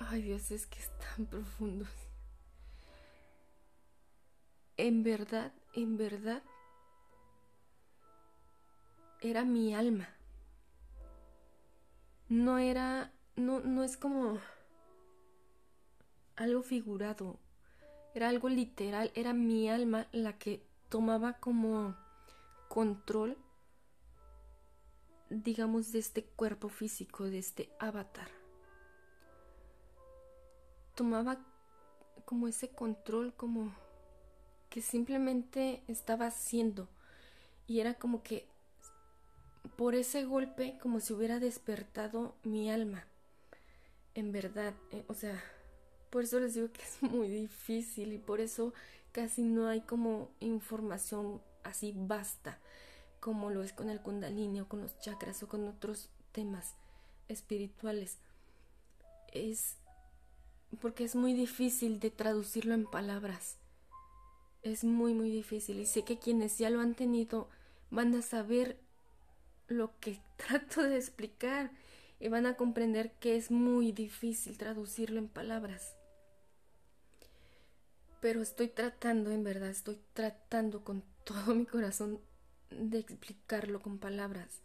ay 0.00 0.23
Dios, 0.23 0.50
es 0.50 0.66
que 0.66 0.81
es 0.81 0.90
tan 0.99 1.26
profundo 1.31 1.87
en 4.76 5.04
verdad, 5.04 5.52
en 5.75 5.97
verdad, 5.97 6.43
era 9.21 9.45
mi 9.45 9.73
alma. 9.73 10.09
No 12.28 12.59
era, 12.59 13.12
no, 13.37 13.61
no 13.61 13.83
es 13.85 13.97
como 13.97 14.38
algo 16.37 16.62
figurado, 16.62 17.38
era 18.14 18.28
algo 18.28 18.49
literal, 18.49 19.11
era 19.14 19.33
mi 19.33 19.69
alma 19.69 20.07
la 20.12 20.38
que 20.38 20.62
tomaba 20.88 21.35
como 21.35 21.97
control, 22.69 23.37
digamos, 25.31 25.93
de 25.93 25.99
este 25.99 26.25
cuerpo 26.25 26.69
físico, 26.69 27.25
de 27.25 27.38
este 27.38 27.71
avatar. 27.78 28.28
Tomaba 30.95 31.38
como 32.25 32.49
ese 32.49 32.69
control, 32.69 33.35
como 33.35 33.75
que 34.71 34.81
simplemente 34.81 35.83
estaba 35.88 36.26
haciendo 36.26 36.88
y 37.66 37.81
era 37.81 37.95
como 37.95 38.23
que 38.23 38.49
por 39.76 39.94
ese 39.94 40.25
golpe 40.25 40.78
como 40.80 41.00
si 41.00 41.12
hubiera 41.12 41.40
despertado 41.40 42.35
mi 42.42 42.71
alma. 42.71 43.04
En 44.14 44.33
verdad, 44.33 44.75
eh, 44.90 45.04
o 45.09 45.14
sea, 45.14 45.42
por 46.11 46.25
eso 46.25 46.38
les 46.40 46.54
digo 46.54 46.71
que 46.73 46.83
es 46.83 47.02
muy 47.11 47.28
difícil 47.28 48.12
y 48.12 48.18
por 48.18 48.40
eso 48.40 48.73
casi 49.12 49.42
no 49.42 49.68
hay 49.68 49.80
como 49.80 50.30
información 50.40 51.40
así 51.62 51.94
basta 51.97 52.59
como 53.21 53.49
lo 53.49 53.62
es 53.62 53.73
con 53.73 53.88
el 53.88 54.00
kundalini 54.00 54.61
o 54.61 54.68
con 54.68 54.83
los 54.83 54.99
chakras 54.99 55.42
o 55.42 55.49
con 55.49 55.66
otros 55.66 56.11
temas 56.33 56.75
espirituales. 57.28 58.18
Es 59.33 59.76
porque 60.80 61.04
es 61.04 61.14
muy 61.14 61.33
difícil 61.33 62.00
de 62.00 62.11
traducirlo 62.11 62.75
en 62.75 62.85
palabras 62.85 63.59
es 64.64 64.83
muy 64.83 65.14
muy 65.14 65.30
difícil 65.30 65.78
y 65.78 65.87
sé 65.87 66.02
que 66.02 66.18
quienes 66.18 66.59
ya 66.59 66.71
lo 66.71 66.80
han 66.80 66.94
tenido 66.94 67.49
van 67.90 68.14
a 68.14 68.23
saber 68.23 68.80
lo 69.68 69.99
que 70.00 70.21
trato 70.37 70.83
de 70.83 70.97
explicar 70.97 71.71
y 72.21 72.28
van 72.28 72.47
a 72.47 72.56
comprender 72.56 73.12
que 73.12 73.37
es 73.37 73.50
muy 73.50 73.92
difícil 73.92 74.56
traducirlo 74.56 75.18
en 75.18 75.28
palabras. 75.28 75.94
Pero 78.21 78.40
estoy 78.40 78.68
tratando, 78.68 79.30
en 79.30 79.44
verdad, 79.44 79.68
estoy 79.68 80.00
tratando 80.14 80.83
con 80.85 81.04
todo 81.25 81.54
mi 81.54 81.66
corazón 81.66 82.21
de 82.71 82.99
explicarlo 82.99 83.80
con 83.80 83.99
palabras. 83.99 84.62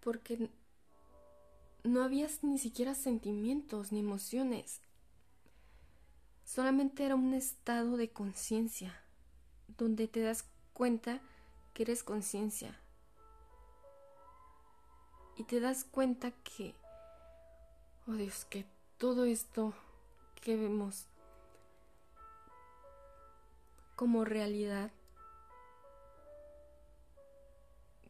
Porque 0.00 0.50
no 1.84 2.02
había 2.02 2.28
ni 2.42 2.58
siquiera 2.58 2.94
sentimientos 2.94 3.92
ni 3.92 4.00
emociones. 4.00 4.80
Solamente 6.44 7.04
era 7.04 7.14
un 7.14 7.34
estado 7.34 7.96
de 7.96 8.10
conciencia, 8.10 9.00
donde 9.78 10.06
te 10.08 10.20
das 10.20 10.44
cuenta 10.72 11.20
que 11.76 11.82
eres 11.82 12.02
conciencia. 12.02 12.74
Y 15.36 15.44
te 15.44 15.60
das 15.60 15.84
cuenta 15.84 16.30
que, 16.30 16.74
oh 18.06 18.12
Dios, 18.12 18.46
que 18.46 18.64
todo 18.96 19.26
esto 19.26 19.74
que 20.36 20.56
vemos 20.56 21.06
como 23.94 24.24
realidad, 24.24 24.90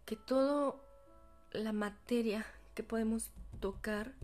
que 0.04 0.14
todo 0.14 0.80
la 1.50 1.72
materia 1.72 2.46
que 2.76 2.84
podemos 2.84 3.32
tocar 3.58 4.14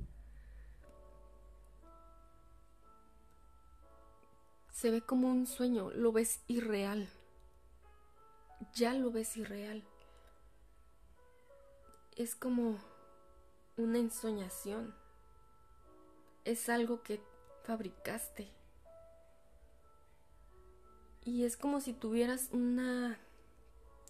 se 4.71 4.93
ve 4.93 5.03
como 5.03 5.27
un 5.27 5.49
sueño, 5.49 5.91
lo 5.91 6.13
ves 6.13 6.43
irreal. 6.47 7.09
Ya 8.75 8.95
lo 8.95 9.11
ves 9.11 9.37
irreal. 9.37 9.83
Es 12.17 12.35
como 12.35 12.79
una 13.77 13.99
ensoñación. 13.99 14.95
Es 16.45 16.69
algo 16.69 17.03
que 17.03 17.21
fabricaste. 17.65 18.49
Y 21.25 21.45
es 21.45 21.57
como 21.57 21.81
si 21.81 21.93
tuvieras 21.93 22.49
una, 22.53 23.19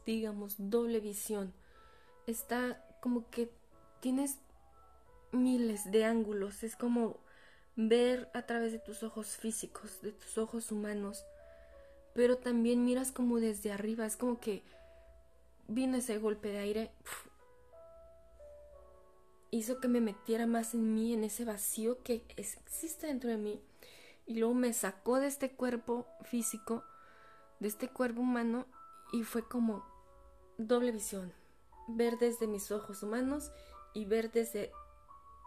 digamos, 0.06 0.54
doble 0.58 1.00
visión. 1.00 1.52
Está 2.26 2.82
como 3.00 3.28
que 3.30 3.50
tienes 4.00 4.38
miles 5.32 5.90
de 5.90 6.04
ángulos. 6.04 6.62
Es 6.62 6.76
como 6.76 7.18
ver 7.74 8.30
a 8.32 8.42
través 8.42 8.72
de 8.72 8.78
tus 8.78 9.02
ojos 9.02 9.36
físicos, 9.36 10.00
de 10.02 10.12
tus 10.12 10.38
ojos 10.38 10.70
humanos, 10.70 11.24
pero 12.14 12.38
también 12.38 12.84
miras 12.84 13.12
como 13.12 13.40
desde 13.40 13.72
arriba, 13.72 14.06
es 14.06 14.16
como 14.16 14.40
que 14.40 14.62
vino 15.68 15.96
ese 15.96 16.18
golpe 16.18 16.48
de 16.48 16.58
aire 16.58 16.90
hizo 19.52 19.80
que 19.80 19.86
me 19.86 20.00
metiera 20.00 20.46
más 20.46 20.74
en 20.74 20.94
mí, 20.94 21.12
en 21.12 21.22
ese 21.24 21.44
vacío 21.44 22.02
que 22.02 22.24
existe 22.36 23.06
dentro 23.06 23.30
de 23.30 23.36
mí. 23.36 23.62
Y 24.26 24.38
luego 24.38 24.54
me 24.54 24.72
sacó 24.72 25.20
de 25.20 25.26
este 25.26 25.52
cuerpo 25.52 26.06
físico, 26.22 26.82
de 27.60 27.68
este 27.68 27.88
cuerpo 27.88 28.22
humano, 28.22 28.66
y 29.12 29.22
fue 29.24 29.46
como 29.46 29.84
doble 30.56 30.90
visión. 30.90 31.32
Ver 31.86 32.18
desde 32.18 32.46
mis 32.46 32.72
ojos 32.72 33.02
humanos 33.02 33.52
y 33.92 34.06
ver 34.06 34.32
desde 34.32 34.72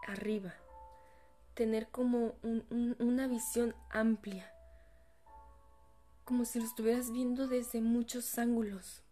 arriba. 0.06 0.54
Tener 1.54 1.88
como 1.88 2.34
una 2.42 3.26
visión 3.26 3.74
amplia. 3.90 4.52
Como 6.26 6.44
si 6.44 6.58
lo 6.58 6.66
estuvieras 6.66 7.10
viendo 7.10 7.48
desde 7.48 7.80
muchos 7.80 8.36
ángulos. 8.36 9.02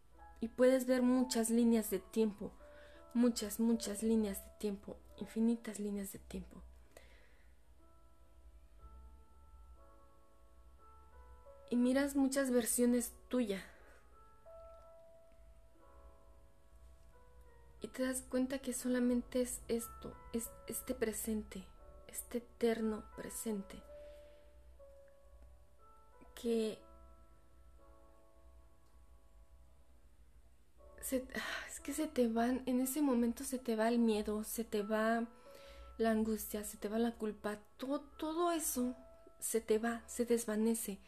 Y 0.40 0.48
puedes 0.48 0.84
ver 0.84 1.00
muchas 1.00 1.48
líneas 1.48 1.88
de 1.88 2.00
tiempo 2.00 2.52
muchas, 3.14 3.60
muchas 3.60 4.02
líneas 4.02 4.44
de 4.44 4.50
tiempo, 4.58 4.96
infinitas 5.16 5.78
líneas 5.78 6.12
de 6.12 6.18
tiempo. 6.18 6.60
Y 11.70 11.76
miras 11.76 12.14
muchas 12.14 12.50
versiones 12.50 13.12
tuyas. 13.28 13.62
Y 17.80 17.88
te 17.88 18.02
das 18.04 18.22
cuenta 18.22 18.58
que 18.58 18.72
solamente 18.72 19.42
es 19.42 19.60
esto, 19.68 20.16
es 20.32 20.50
este 20.68 20.94
presente, 20.94 21.64
este 22.08 22.38
eterno 22.38 23.04
presente. 23.16 23.82
Que 26.34 26.78
Es 31.12 31.80
que 31.80 31.92
se 31.92 32.06
te 32.06 32.28
van, 32.28 32.62
en 32.64 32.80
ese 32.80 33.02
momento 33.02 33.44
se 33.44 33.58
te 33.58 33.76
va 33.76 33.88
el 33.88 33.98
miedo, 33.98 34.42
se 34.42 34.64
te 34.64 34.82
va 34.82 35.26
la 35.98 36.10
angustia, 36.10 36.64
se 36.64 36.78
te 36.78 36.88
va 36.88 36.98
la 36.98 37.12
culpa, 37.12 37.58
todo, 37.76 38.00
todo 38.00 38.52
eso 38.52 38.96
se 39.38 39.60
te 39.60 39.78
va, 39.78 40.02
se 40.06 40.24
desvanece. 40.24 40.98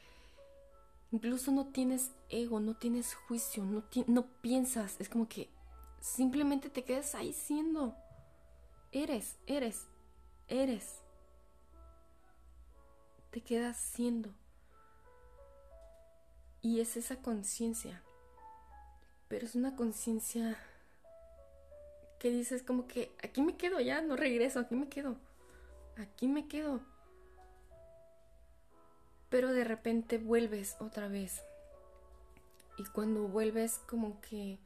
Incluso 1.12 1.50
no 1.50 1.68
tienes 1.68 2.10
ego, 2.28 2.60
no 2.60 2.76
tienes 2.76 3.14
juicio, 3.14 3.64
no, 3.64 3.84
no 4.06 4.26
piensas, 4.42 4.96
es 4.98 5.08
como 5.08 5.28
que 5.28 5.48
simplemente 6.00 6.68
te 6.68 6.84
quedas 6.84 7.14
ahí 7.14 7.32
siendo. 7.32 7.96
Eres, 8.92 9.36
eres, 9.46 9.86
eres. 10.48 11.00
Te 13.30 13.40
quedas 13.40 13.78
siendo. 13.78 14.30
Y 16.60 16.80
es 16.80 16.96
esa 16.96 17.16
conciencia 17.16 18.02
pero 19.28 19.45
es 19.45 19.54
una 19.54 19.75
conciencia 19.75 20.56
que 22.18 22.30
dices 22.30 22.62
como 22.62 22.87
que 22.87 23.12
aquí 23.23 23.42
me 23.42 23.56
quedo 23.56 23.80
ya, 23.80 24.00
no 24.00 24.16
regreso, 24.16 24.61
aquí 24.61 24.75
me 24.75 24.88
quedo, 24.88 25.16
aquí 25.97 26.28
me 26.28 26.47
quedo. 26.49 26.80
Pero 29.28 29.52
de 29.52 29.64
repente 29.64 30.18
vuelves 30.18 30.76
otra 30.80 31.09
vez. 31.09 31.42
Y 32.78 32.85
cuando 32.85 33.26
vuelves 33.26 33.80
como 33.88 34.21
que 34.21 34.59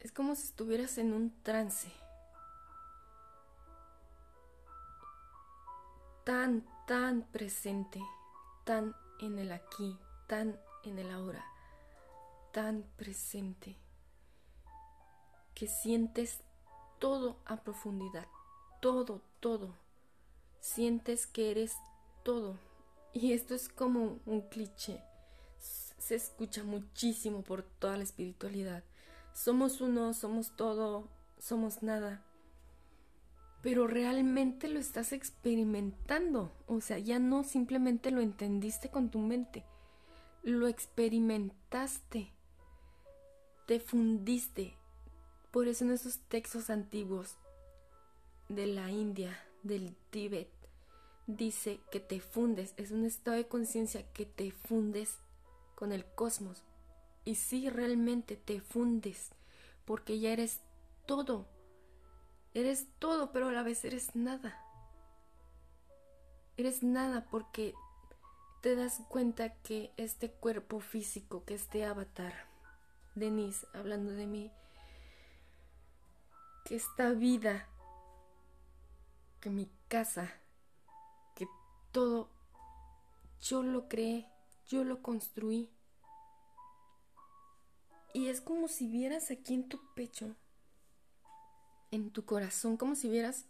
es 0.00 0.12
como 0.12 0.34
si 0.34 0.44
estuvieras 0.44 0.98
en 0.98 1.12
un 1.12 1.32
trance. 1.42 1.88
Tan, 6.24 6.64
tan 6.86 7.22
presente, 7.32 8.00
tan 8.64 8.94
en 9.20 9.38
el 9.40 9.50
aquí, 9.50 9.98
tan 10.28 10.56
en 10.84 10.98
el 10.98 11.10
ahora 11.10 11.51
tan 12.52 12.84
presente 12.96 13.76
que 15.54 15.66
sientes 15.66 16.40
todo 16.98 17.38
a 17.46 17.62
profundidad, 17.62 18.26
todo, 18.80 19.22
todo. 19.40 19.74
Sientes 20.60 21.26
que 21.26 21.50
eres 21.50 21.74
todo. 22.22 22.58
Y 23.12 23.32
esto 23.32 23.54
es 23.54 23.68
como 23.68 24.20
un 24.26 24.42
cliché. 24.42 25.02
Se 25.58 26.14
escucha 26.14 26.62
muchísimo 26.62 27.42
por 27.42 27.62
toda 27.62 27.96
la 27.96 28.04
espiritualidad. 28.04 28.84
Somos 29.34 29.80
uno, 29.80 30.14
somos 30.14 30.54
todo, 30.56 31.08
somos 31.38 31.82
nada. 31.82 32.24
Pero 33.62 33.86
realmente 33.86 34.68
lo 34.68 34.78
estás 34.78 35.12
experimentando. 35.12 36.52
O 36.66 36.80
sea, 36.80 36.98
ya 36.98 37.18
no 37.18 37.44
simplemente 37.44 38.10
lo 38.10 38.20
entendiste 38.20 38.90
con 38.90 39.10
tu 39.10 39.18
mente. 39.18 39.64
Lo 40.42 40.66
experimentaste 40.66 42.32
te 43.66 43.80
fundiste. 43.80 44.74
Por 45.50 45.68
eso 45.68 45.84
en 45.84 45.92
esos 45.92 46.18
textos 46.28 46.70
antiguos 46.70 47.36
de 48.48 48.66
la 48.66 48.90
India, 48.90 49.38
del 49.62 49.94
Tíbet, 50.10 50.50
dice 51.26 51.80
que 51.90 52.00
te 52.00 52.20
fundes, 52.20 52.74
es 52.76 52.90
un 52.90 53.04
estado 53.04 53.36
de 53.36 53.46
conciencia 53.46 54.10
que 54.12 54.26
te 54.26 54.50
fundes 54.50 55.18
con 55.74 55.92
el 55.92 56.04
cosmos. 56.04 56.62
Y 57.24 57.36
sí, 57.36 57.70
realmente 57.70 58.36
te 58.36 58.60
fundes, 58.60 59.30
porque 59.84 60.18
ya 60.18 60.32
eres 60.32 60.60
todo. 61.06 61.46
Eres 62.54 62.86
todo, 62.98 63.32
pero 63.32 63.48
a 63.48 63.52
la 63.52 63.62
vez 63.62 63.84
eres 63.84 64.14
nada. 64.14 64.58
Eres 66.56 66.82
nada 66.82 67.26
porque 67.30 67.74
te 68.60 68.76
das 68.76 69.00
cuenta 69.08 69.54
que 69.62 69.92
este 69.96 70.30
cuerpo 70.30 70.80
físico, 70.80 71.44
que 71.44 71.54
este 71.54 71.84
avatar, 71.84 72.51
Denise 73.14 73.66
hablando 73.74 74.12
de 74.12 74.26
mí, 74.26 74.50
que 76.64 76.76
esta 76.76 77.10
vida, 77.10 77.68
que 79.40 79.50
mi 79.50 79.70
casa, 79.88 80.32
que 81.34 81.46
todo, 81.90 82.30
yo 83.40 83.62
lo 83.62 83.88
creé, 83.88 84.28
yo 84.66 84.84
lo 84.84 85.02
construí. 85.02 85.70
Y 88.14 88.28
es 88.28 88.40
como 88.40 88.68
si 88.68 88.86
vieras 88.88 89.30
aquí 89.30 89.54
en 89.54 89.68
tu 89.68 89.80
pecho, 89.94 90.36
en 91.90 92.10
tu 92.10 92.24
corazón, 92.24 92.76
como 92.76 92.94
si 92.94 93.08
vieras 93.08 93.46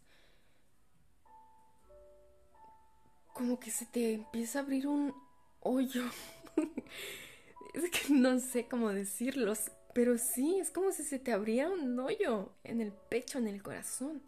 como 3.33 3.59
que 3.59 3.71
se 3.71 3.87
te 3.87 4.15
empieza 4.15 4.59
a 4.59 4.63
abrir 4.63 4.87
un 4.87 5.15
hoyo 5.61 6.05
es 7.75 7.91
que 7.91 8.13
no 8.13 8.39
sé 8.41 8.69
cómo 8.69 8.91
decirlos, 8.91 9.71
pero 9.95 10.19
sí, 10.19 10.59
es 10.59 10.71
como 10.71 10.93
si 10.93 11.05
se 11.05 11.19
te 11.19 11.33
abriera 11.33 11.71
un 11.71 11.99
hoyo 11.99 12.53
en 12.65 12.81
el 12.81 12.93
pecho, 12.93 13.39
en 13.39 13.49
el 13.49 13.63
corazón. 13.63 14.23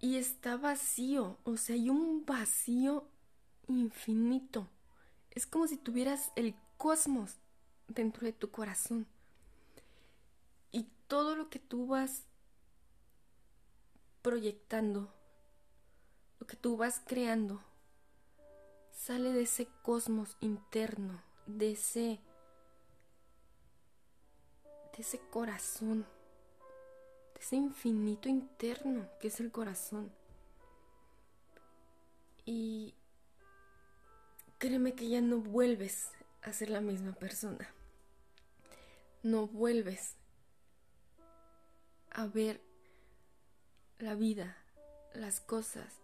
Y 0.00 0.16
está 0.16 0.56
vacío, 0.56 1.38
o 1.44 1.56
sea, 1.56 1.74
hay 1.74 1.90
un 1.90 2.24
vacío 2.24 3.06
infinito. 3.68 4.68
Es 5.30 5.46
como 5.46 5.66
si 5.66 5.76
tuvieras 5.76 6.32
el 6.36 6.54
cosmos 6.76 7.36
dentro 7.88 8.24
de 8.24 8.32
tu 8.32 8.50
corazón. 8.50 9.06
Y 10.72 10.88
todo 11.06 11.36
lo 11.36 11.50
que 11.50 11.58
tú 11.58 11.86
vas 11.86 12.24
proyectando, 14.22 15.12
lo 16.38 16.46
que 16.46 16.56
tú 16.56 16.76
vas 16.76 17.02
creando, 17.06 17.62
sale 19.00 19.32
de 19.32 19.42
ese 19.42 19.66
cosmos 19.82 20.36
interno, 20.40 21.22
de 21.46 21.72
ese 21.72 22.20
de 24.94 25.02
ese 25.02 25.18
corazón, 25.30 26.06
de 27.34 27.40
ese 27.40 27.56
infinito 27.56 28.28
interno 28.28 29.08
que 29.18 29.28
es 29.28 29.40
el 29.40 29.50
corazón. 29.50 30.12
Y 32.44 32.94
créeme 34.58 34.94
que 34.94 35.08
ya 35.08 35.22
no 35.22 35.38
vuelves 35.38 36.10
a 36.42 36.52
ser 36.52 36.68
la 36.68 36.82
misma 36.82 37.12
persona. 37.12 37.72
No 39.22 39.46
vuelves 39.46 40.16
a 42.10 42.26
ver 42.26 42.60
la 43.98 44.14
vida, 44.14 44.58
las 45.14 45.40
cosas 45.40 45.99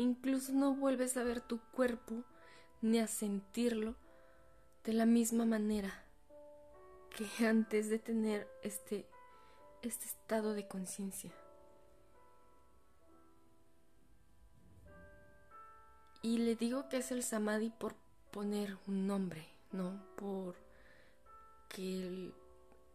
Incluso 0.00 0.54
no 0.54 0.74
vuelves 0.74 1.18
a 1.18 1.24
ver 1.24 1.42
tu 1.42 1.60
cuerpo 1.72 2.24
ni 2.80 3.00
a 3.00 3.06
sentirlo 3.06 3.96
de 4.82 4.94
la 4.94 5.04
misma 5.04 5.44
manera 5.44 5.92
que 7.10 7.46
antes 7.46 7.90
de 7.90 7.98
tener 7.98 8.48
este, 8.62 9.06
este 9.82 10.06
estado 10.06 10.54
de 10.54 10.66
conciencia. 10.66 11.30
Y 16.22 16.38
le 16.38 16.56
digo 16.56 16.88
que 16.88 16.96
es 16.96 17.12
el 17.12 17.22
samadhi 17.22 17.68
por 17.68 17.94
poner 18.30 18.78
un 18.86 19.06
nombre, 19.06 19.46
no 19.70 20.02
por 20.16 20.56
que 21.68 22.06
el 22.06 22.34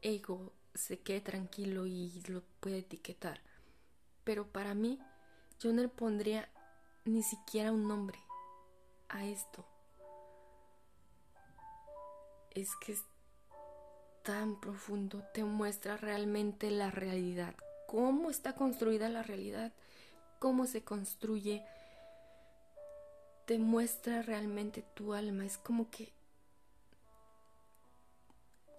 ego 0.01 0.53
se 0.73 1.01
quede 1.01 1.21
tranquilo 1.21 1.85
y 1.85 2.23
lo 2.29 2.41
puede 2.59 2.79
etiquetar. 2.79 3.41
Pero 4.23 4.47
para 4.47 4.73
mí, 4.73 4.97
yo 5.59 5.71
no 5.71 5.83
le 5.83 5.87
pondría 5.87 6.49
ni 7.05 7.23
siquiera 7.23 7.71
un 7.71 7.87
nombre 7.87 8.19
a 9.09 9.25
esto. 9.25 9.65
Es 12.51 12.75
que 12.77 12.97
tan 14.23 14.59
profundo, 14.59 15.23
te 15.33 15.43
muestra 15.43 15.97
realmente 15.97 16.71
la 16.71 16.89
realidad, 16.89 17.55
cómo 17.87 18.31
está 18.31 18.55
construida 18.55 19.07
la 19.07 19.21
realidad, 19.21 19.71
cómo 20.39 20.65
se 20.65 20.83
construye, 20.83 21.63
te 23.45 23.59
muestra 23.59 24.23
realmente 24.23 24.83
tu 24.95 25.13
alma, 25.13 25.45
es 25.45 25.59
como 25.59 25.91
que 25.91 26.11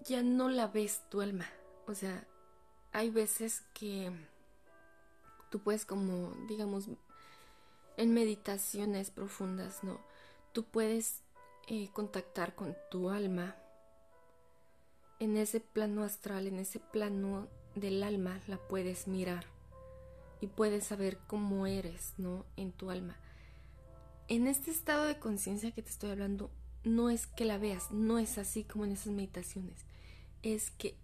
ya 0.00 0.22
no 0.22 0.48
la 0.48 0.66
ves 0.66 1.02
tu 1.10 1.20
alma, 1.20 1.46
o 1.86 1.94
sea, 1.94 2.26
hay 2.92 3.10
veces 3.10 3.62
que 3.72 4.10
tú 5.50 5.60
puedes 5.60 5.86
como, 5.86 6.32
digamos, 6.48 6.88
en 7.96 8.12
meditaciones 8.12 9.10
profundas, 9.10 9.82
¿no? 9.82 10.00
Tú 10.52 10.64
puedes 10.64 11.22
eh, 11.66 11.88
contactar 11.92 12.54
con 12.54 12.76
tu 12.90 13.10
alma 13.10 13.56
en 15.18 15.36
ese 15.36 15.60
plano 15.60 16.04
astral, 16.04 16.46
en 16.46 16.58
ese 16.58 16.78
plano 16.78 17.48
del 17.74 18.02
alma, 18.02 18.40
la 18.46 18.58
puedes 18.58 19.08
mirar 19.08 19.46
y 20.40 20.46
puedes 20.46 20.84
saber 20.84 21.18
cómo 21.26 21.66
eres, 21.66 22.14
¿no? 22.18 22.44
En 22.56 22.72
tu 22.72 22.90
alma. 22.90 23.16
En 24.28 24.46
este 24.46 24.70
estado 24.70 25.04
de 25.04 25.18
conciencia 25.18 25.72
que 25.72 25.82
te 25.82 25.90
estoy 25.90 26.10
hablando, 26.10 26.50
no 26.84 27.10
es 27.10 27.26
que 27.26 27.44
la 27.44 27.58
veas, 27.58 27.90
no 27.90 28.18
es 28.18 28.38
así 28.38 28.64
como 28.64 28.84
en 28.84 28.92
esas 28.92 29.12
meditaciones, 29.12 29.84
es 30.42 30.70
que 30.70 30.96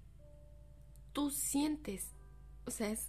tú 1.13 1.31
sientes, 1.31 2.09
o 2.67 2.71
sea, 2.71 2.91
es 2.91 3.09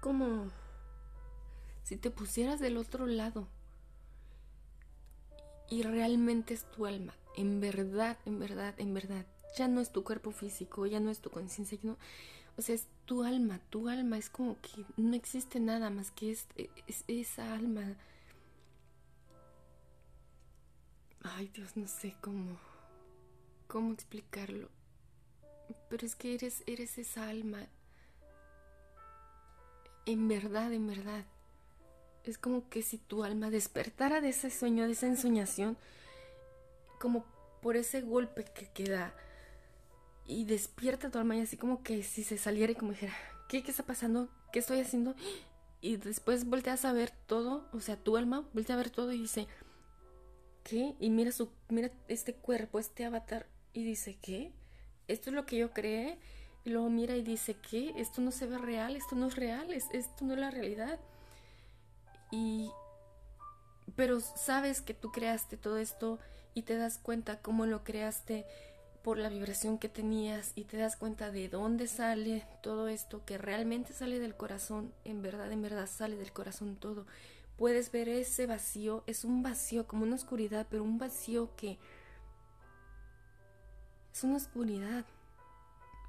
como 0.00 0.50
si 1.84 1.96
te 1.96 2.10
pusieras 2.10 2.60
del 2.60 2.78
otro 2.78 3.06
lado 3.06 3.46
y 5.70 5.82
realmente 5.82 6.54
es 6.54 6.64
tu 6.70 6.86
alma, 6.86 7.14
en 7.36 7.60
verdad, 7.60 8.18
en 8.24 8.38
verdad, 8.38 8.74
en 8.78 8.94
verdad, 8.94 9.26
ya 9.56 9.68
no 9.68 9.80
es 9.80 9.92
tu 9.92 10.02
cuerpo 10.02 10.32
físico, 10.32 10.86
ya 10.86 10.98
no 10.98 11.10
es 11.10 11.20
tu 11.20 11.30
conciencia, 11.30 11.78
no, 11.82 11.98
o 12.56 12.62
sea, 12.62 12.74
es 12.74 12.86
tu 13.04 13.22
alma, 13.22 13.60
tu 13.68 13.88
alma 13.88 14.16
es 14.16 14.30
como 14.30 14.58
que 14.60 14.84
no 14.96 15.14
existe 15.14 15.60
nada 15.60 15.90
más 15.90 16.10
que 16.10 16.30
es, 16.30 16.46
esa 17.06 17.54
alma. 17.54 17.96
Ay, 21.22 21.48
Dios, 21.48 21.76
no 21.76 21.86
sé 21.86 22.16
cómo, 22.20 22.58
cómo 23.66 23.92
explicarlo, 23.92 24.70
pero 25.90 26.06
es 26.06 26.14
que 26.16 26.34
eres, 26.34 26.62
eres 26.66 26.96
esa 26.96 27.28
alma, 27.28 27.66
en 30.06 30.28
verdad, 30.28 30.72
en 30.72 30.86
verdad. 30.86 31.24
Es 32.24 32.38
como 32.38 32.68
que 32.68 32.82
si 32.82 32.98
tu 32.98 33.24
alma 33.24 33.50
despertara 33.50 34.20
de 34.20 34.30
ese 34.30 34.50
sueño, 34.50 34.86
de 34.86 34.92
esa 34.92 35.06
ensoñación, 35.06 35.76
como 37.00 37.24
por 37.60 37.76
ese 37.76 38.00
golpe 38.00 38.44
que 38.44 38.66
queda 38.70 39.14
y 40.26 40.44
despierta 40.44 41.10
tu 41.10 41.18
alma 41.18 41.36
y 41.36 41.40
así 41.40 41.56
como 41.56 41.82
que 41.82 42.02
si 42.02 42.24
se 42.24 42.38
saliera 42.38 42.72
y 42.72 42.76
como 42.76 42.92
dijera, 42.92 43.14
¿qué, 43.48 43.62
qué 43.62 43.70
está 43.70 43.82
pasando? 43.82 44.28
¿Qué 44.52 44.58
estoy 44.58 44.80
haciendo? 44.80 45.14
Y 45.80 45.96
después 45.96 46.46
volteas 46.46 46.84
a 46.86 46.92
ver 46.92 47.12
todo, 47.26 47.68
o 47.72 47.80
sea, 47.80 47.96
tu 47.96 48.16
alma 48.16 48.48
voltea 48.54 48.74
a 48.74 48.78
ver 48.78 48.90
todo 48.90 49.12
y 49.12 49.20
dice, 49.20 49.46
¿qué? 50.62 50.94
Y 50.98 51.10
mira 51.10 51.30
su, 51.30 51.50
mira 51.68 51.90
este 52.08 52.34
cuerpo, 52.34 52.78
este 52.78 53.04
avatar 53.04 53.46
y 53.74 53.84
dice, 53.84 54.16
¿qué? 54.22 54.52
Esto 55.08 55.30
es 55.30 55.34
lo 55.34 55.44
que 55.44 55.58
yo 55.58 55.72
creé. 55.72 56.18
Y 56.64 56.70
luego 56.70 56.88
mira 56.88 57.14
y 57.16 57.22
dice, 57.22 57.56
¿qué? 57.70 57.92
Esto 57.96 58.22
no 58.22 58.32
se 58.32 58.46
ve 58.46 58.56
real, 58.56 58.96
esto 58.96 59.14
no 59.14 59.26
es 59.26 59.36
real, 59.36 59.70
esto 59.74 60.24
no 60.24 60.32
es 60.32 60.40
la 60.40 60.50
realidad. 60.50 60.98
Y... 62.34 62.72
Pero 63.96 64.20
sabes 64.20 64.80
que 64.80 64.92
tú 64.92 65.12
creaste 65.12 65.56
todo 65.56 65.78
esto 65.78 66.18
y 66.52 66.62
te 66.62 66.76
das 66.76 66.98
cuenta 66.98 67.40
cómo 67.40 67.64
lo 67.66 67.84
creaste 67.84 68.44
por 69.04 69.18
la 69.18 69.28
vibración 69.28 69.78
que 69.78 69.88
tenías 69.88 70.52
y 70.54 70.64
te 70.64 70.78
das 70.78 70.96
cuenta 70.96 71.30
de 71.30 71.48
dónde 71.48 71.86
sale 71.86 72.46
todo 72.62 72.88
esto, 72.88 73.24
que 73.24 73.36
realmente 73.36 73.92
sale 73.92 74.18
del 74.18 74.34
corazón, 74.34 74.92
en 75.04 75.20
verdad, 75.20 75.52
en 75.52 75.62
verdad 75.62 75.86
sale 75.86 76.16
del 76.16 76.32
corazón 76.32 76.76
todo. 76.76 77.06
Puedes 77.58 77.92
ver 77.92 78.08
ese 78.08 78.46
vacío, 78.46 79.04
es 79.06 79.24
un 79.24 79.42
vacío 79.42 79.86
como 79.86 80.04
una 80.04 80.16
oscuridad, 80.16 80.66
pero 80.70 80.82
un 80.82 80.98
vacío 80.98 81.54
que 81.54 81.78
es 84.12 84.24
una 84.24 84.36
oscuridad, 84.36 85.04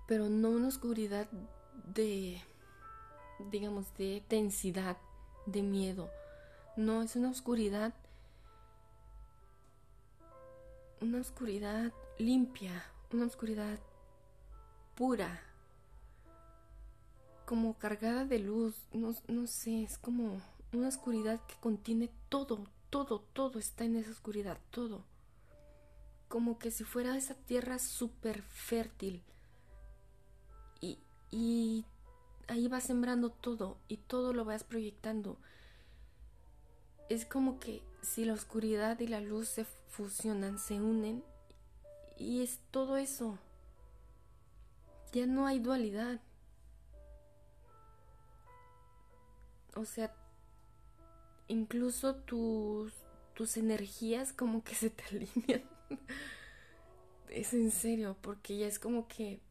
pero 0.08 0.30
no 0.30 0.50
una 0.50 0.70
oscuridad 0.70 1.28
de, 1.94 2.42
digamos, 3.52 3.94
de 3.98 4.24
densidad, 4.30 4.98
de 5.46 5.62
miedo. 5.62 6.10
No, 6.76 7.02
es 7.02 7.16
una 7.16 7.30
oscuridad, 7.30 7.94
una 11.02 11.20
oscuridad 11.20 11.94
limpia, 12.18 12.84
una 13.12 13.26
oscuridad 13.26 13.80
pura, 14.96 15.42
como 17.46 17.78
cargada 17.78 18.26
de 18.26 18.40
luz, 18.40 18.76
no, 18.92 19.14
no 19.28 19.48
sé, 19.48 19.84
es 19.84 19.98
como 19.98 20.42
una 20.74 20.88
oscuridad 20.88 21.40
que 21.46 21.56
contiene 21.62 22.10
todo, 22.30 22.66
todo, 22.90 23.20
todo 23.34 23.60
está 23.60 23.86
en 23.86 23.96
esa 23.98 24.12
oscuridad, 24.12 24.58
todo. 24.72 25.04
Como 26.28 26.58
que 26.58 26.72
si 26.72 26.84
fuera 26.84 27.16
esa 27.16 27.36
tierra 27.36 27.78
súper 27.78 28.42
fértil. 28.42 29.22
Y, 30.82 30.98
y 31.32 31.86
ahí 32.48 32.68
vas 32.68 32.84
sembrando 32.84 33.30
todo 33.30 33.78
y 33.88 33.98
todo 33.98 34.34
lo 34.34 34.46
vas 34.46 34.64
proyectando 34.64 35.38
es 37.10 37.26
como 37.26 37.60
que 37.60 37.82
si 38.02 38.26
la 38.26 38.34
oscuridad 38.34 39.00
y 39.00 39.08
la 39.08 39.22
luz 39.22 39.50
se 39.50 39.66
fusionan, 39.66 40.60
se 40.60 40.80
unen, 40.82 41.24
y 42.18 42.42
es 42.42 42.60
todo 42.72 42.98
eso. 42.98 43.38
Ya 45.14 45.26
no 45.26 45.48
hay 45.48 45.60
dualidad. 45.60 46.20
O 49.76 49.86
sea, 49.86 50.14
incluso 51.48 52.16
tus, 52.16 52.94
tus 53.34 53.58
energías 53.58 54.34
como 54.34 54.64
que 54.64 54.76
se 54.76 54.90
te 54.90 55.04
alinean. 55.12 55.64
es 57.30 57.54
en 57.54 57.72
serio, 57.72 58.18
porque 58.22 58.58
ya 58.58 58.68
es 58.68 58.80
como 58.80 59.08
que 59.08 59.42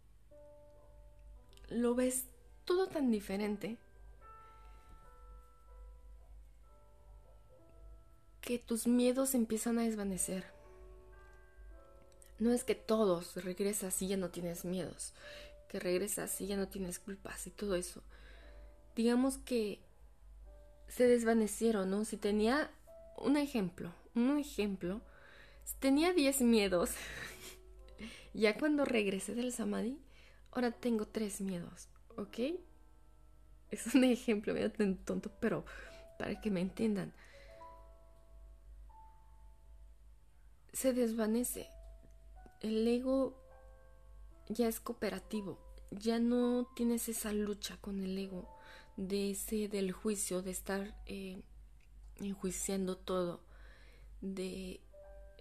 lo 1.69 1.95
ves 1.95 2.27
todo 2.65 2.89
tan 2.89 3.11
diferente 3.11 3.79
que 8.41 8.59
tus 8.59 8.87
miedos 8.87 9.35
empiezan 9.35 9.79
a 9.79 9.83
desvanecer. 9.83 10.45
No 12.39 12.53
es 12.53 12.65
que 12.65 12.75
todos 12.75 13.43
regresas 13.43 14.03
y 14.03 14.09
ya 14.09 14.17
no 14.17 14.31
tienes 14.31 14.65
miedos, 14.65 15.15
que 15.69 15.81
regresas 15.81 16.41
y 16.41 16.47
ya 16.47 16.57
no 16.57 16.69
tienes 16.69 16.99
culpas 16.99 17.47
y 17.47 17.51
todo 17.51 17.75
eso. 17.75 18.03
Digamos 18.95 19.39
que 19.39 19.81
se 20.89 21.07
desvanecieron, 21.07 21.91
¿no? 21.91 22.05
Si 22.05 22.17
tenía 22.17 22.71
un 23.17 23.37
ejemplo, 23.37 23.95
un 24.15 24.39
ejemplo, 24.39 25.01
si 25.65 25.77
tenía 25.77 26.13
10 26.13 26.43
miedos, 26.43 26.91
ya 28.35 28.59
cuando 28.59 28.85
regresé 28.85 29.35
del 29.35 29.53
samadhi, 29.53 29.99
ahora 30.51 30.71
tengo 30.71 31.07
3 31.07 31.41
miedos, 31.41 31.89
¿ok? 32.17 32.39
Es 33.71 33.95
un 33.95 34.05
ejemplo 34.05 34.55
medio 34.55 34.73
tonto, 35.05 35.31
pero 35.41 35.65
para 36.19 36.41
que 36.41 36.51
me 36.51 36.61
entiendan. 36.61 37.13
se 40.75 40.93
desvanece. 40.93 41.69
El 42.61 42.87
ego 42.87 43.35
ya 44.49 44.69
es 44.69 44.81
cooperativo, 44.81 45.59
ya 45.91 46.19
no 46.19 46.67
tienes 46.75 47.09
esa 47.09 47.33
lucha 47.33 47.79
con 47.81 48.03
el 48.03 48.19
ego 48.19 48.49
de 48.97 49.31
ese 49.31 49.69
del 49.69 49.93
juicio, 49.93 50.43
de 50.43 50.51
estar 50.51 50.95
eh, 51.07 51.43
enjuiciando 52.17 52.97
todo, 52.97 53.41
de 54.21 54.81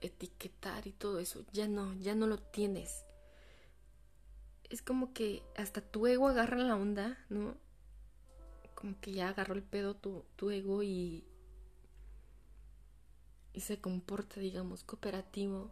etiquetar 0.02 0.88
y 0.88 0.92
todo 0.92 1.20
eso, 1.20 1.44
ya 1.52 1.68
no, 1.68 1.94
ya 1.96 2.16
no 2.16 2.28
lo 2.28 2.38
tienes. 2.38 3.04
Es 4.74 4.82
como 4.82 5.14
que 5.14 5.44
hasta 5.56 5.82
tu 5.82 6.08
ego 6.08 6.28
agarra 6.28 6.58
la 6.58 6.76
onda, 6.76 7.20
¿no? 7.30 7.56
Como 8.74 9.00
que 9.00 9.12
ya 9.12 9.30
agarró 9.30 9.54
el 9.54 9.62
pedo 9.62 9.96
tu, 9.96 10.26
tu 10.36 10.50
ego 10.50 10.82
y, 10.82 11.24
y 13.54 13.60
se 13.60 13.80
comporta, 13.80 14.40
digamos, 14.40 14.84
cooperativo, 14.84 15.70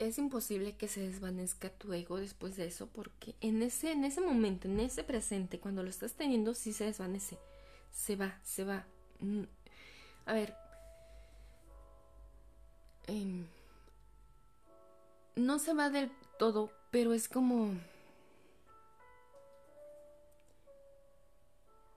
es 0.00 0.18
imposible 0.18 0.76
que 0.76 0.88
se 0.88 1.00
desvanezca 1.00 1.70
tu 1.70 1.92
ego 1.92 2.18
después 2.18 2.56
de 2.56 2.66
eso 2.66 2.88
porque 2.88 3.36
en 3.40 3.62
ese, 3.62 3.92
en 3.92 4.04
ese 4.04 4.20
momento, 4.20 4.66
en 4.66 4.80
ese 4.80 5.04
presente, 5.04 5.60
cuando 5.60 5.84
lo 5.84 5.90
estás 5.90 6.14
teniendo, 6.14 6.54
sí 6.54 6.72
se 6.72 6.86
desvanece. 6.86 7.38
Se 7.92 8.16
va, 8.16 8.40
se 8.42 8.64
va. 8.64 8.84
Mm. 9.20 9.44
A 10.26 10.32
ver. 10.34 10.54
Em, 13.06 13.46
no 15.36 15.58
se 15.58 15.74
va 15.74 15.90
del 15.90 16.10
todo, 16.38 16.70
pero 16.90 17.12
es 17.12 17.28
como 17.28 17.74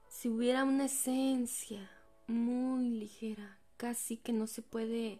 si 0.08 0.28
hubiera 0.28 0.64
una 0.64 0.84
esencia 0.84 1.90
muy 2.26 2.90
ligera, 2.90 3.58
casi 3.78 4.18
que 4.18 4.32
no 4.32 4.46
se 4.46 4.60
puede 4.62 5.18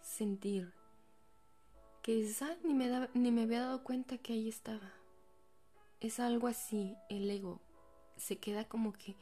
sentir 0.00 0.72
que 2.02 2.26
ni 2.64 2.74
me, 2.74 3.08
ni 3.14 3.30
me 3.30 3.42
había 3.42 3.60
dado 3.60 3.82
cuenta 3.82 4.18
que 4.18 4.34
ahí 4.34 4.48
estaba. 4.48 4.92
Es 6.00 6.20
algo 6.20 6.48
así, 6.48 6.96
el 7.08 7.30
ego. 7.30 7.60
Se 8.18 8.36
queda 8.36 8.68
como 8.68 8.92
que 8.92 9.16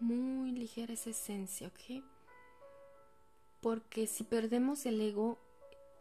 muy 0.00 0.52
ligera 0.52 0.94
esa 0.94 1.10
esencia, 1.10 1.68
¿ok? 1.68 2.02
Porque 3.60 4.06
si 4.06 4.24
perdemos 4.24 4.86
el 4.86 5.02
ego, 5.02 5.38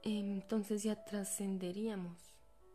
entonces 0.03 0.83
ya 0.83 1.03
trascenderíamos, 1.03 2.17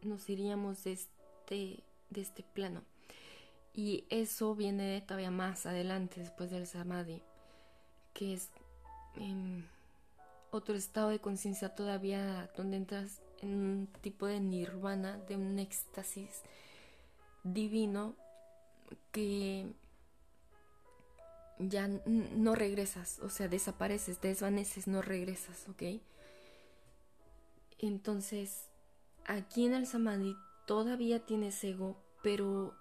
nos 0.03 0.29
iríamos 0.29 0.85
de 0.85 0.93
este, 0.93 1.85
de 2.11 2.21
este 2.21 2.43
plano. 2.43 2.83
Y 3.75 4.05
eso 4.09 4.55
viene 4.55 5.03
todavía 5.03 5.31
más 5.31 5.67
adelante, 5.67 6.21
después 6.21 6.51
del 6.51 6.67
samadhi, 6.67 7.23
que 8.13 8.35
es 8.35 8.49
em, 9.17 9.65
otro 10.51 10.75
estado 10.75 11.11
de 11.11 11.21
conciencia 11.21 11.75
todavía 11.75 12.51
donde 12.57 12.79
entras 12.79 13.21
en 13.41 13.55
un 13.55 13.87
tipo 14.01 14.27
de 14.27 14.41
nirvana, 14.41 15.19
de 15.29 15.37
un 15.37 15.59
éxtasis 15.59 16.43
divino 17.45 18.17
que 19.13 19.67
ya 21.59 21.89
no 22.07 22.55
regresas, 22.55 23.19
o 23.21 23.31
sea, 23.31 23.49
desapareces, 23.49 24.21
desvaneces, 24.21 24.87
no 24.87 25.03
regresas, 25.03 25.69
¿ok? 25.69 26.01
Entonces, 27.79 28.69
aquí 29.25 29.67
en 29.67 29.75
el 29.75 29.87
Samadhi 29.87 30.37
todavía 30.67 31.25
tienes 31.25 31.63
ego, 31.63 31.97
pero 32.23 32.75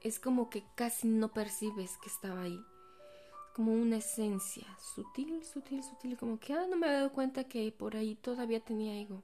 es 0.00 0.18
como 0.18 0.50
que 0.50 0.64
casi 0.74 1.08
no 1.08 1.32
percibes 1.32 1.98
que 1.98 2.08
estaba 2.08 2.42
ahí. 2.42 2.60
Como 3.54 3.72
una 3.72 3.98
esencia 3.98 4.66
sutil, 4.94 5.44
sutil, 5.44 5.82
sutil, 5.82 6.16
como 6.16 6.40
que, 6.40 6.54
ah, 6.54 6.66
no 6.68 6.76
me 6.76 6.86
había 6.86 6.98
dado 6.98 7.12
cuenta 7.12 7.44
que 7.44 7.70
por 7.70 7.96
ahí 7.96 8.14
todavía 8.14 8.60
tenía 8.60 8.98
ego. 8.98 9.22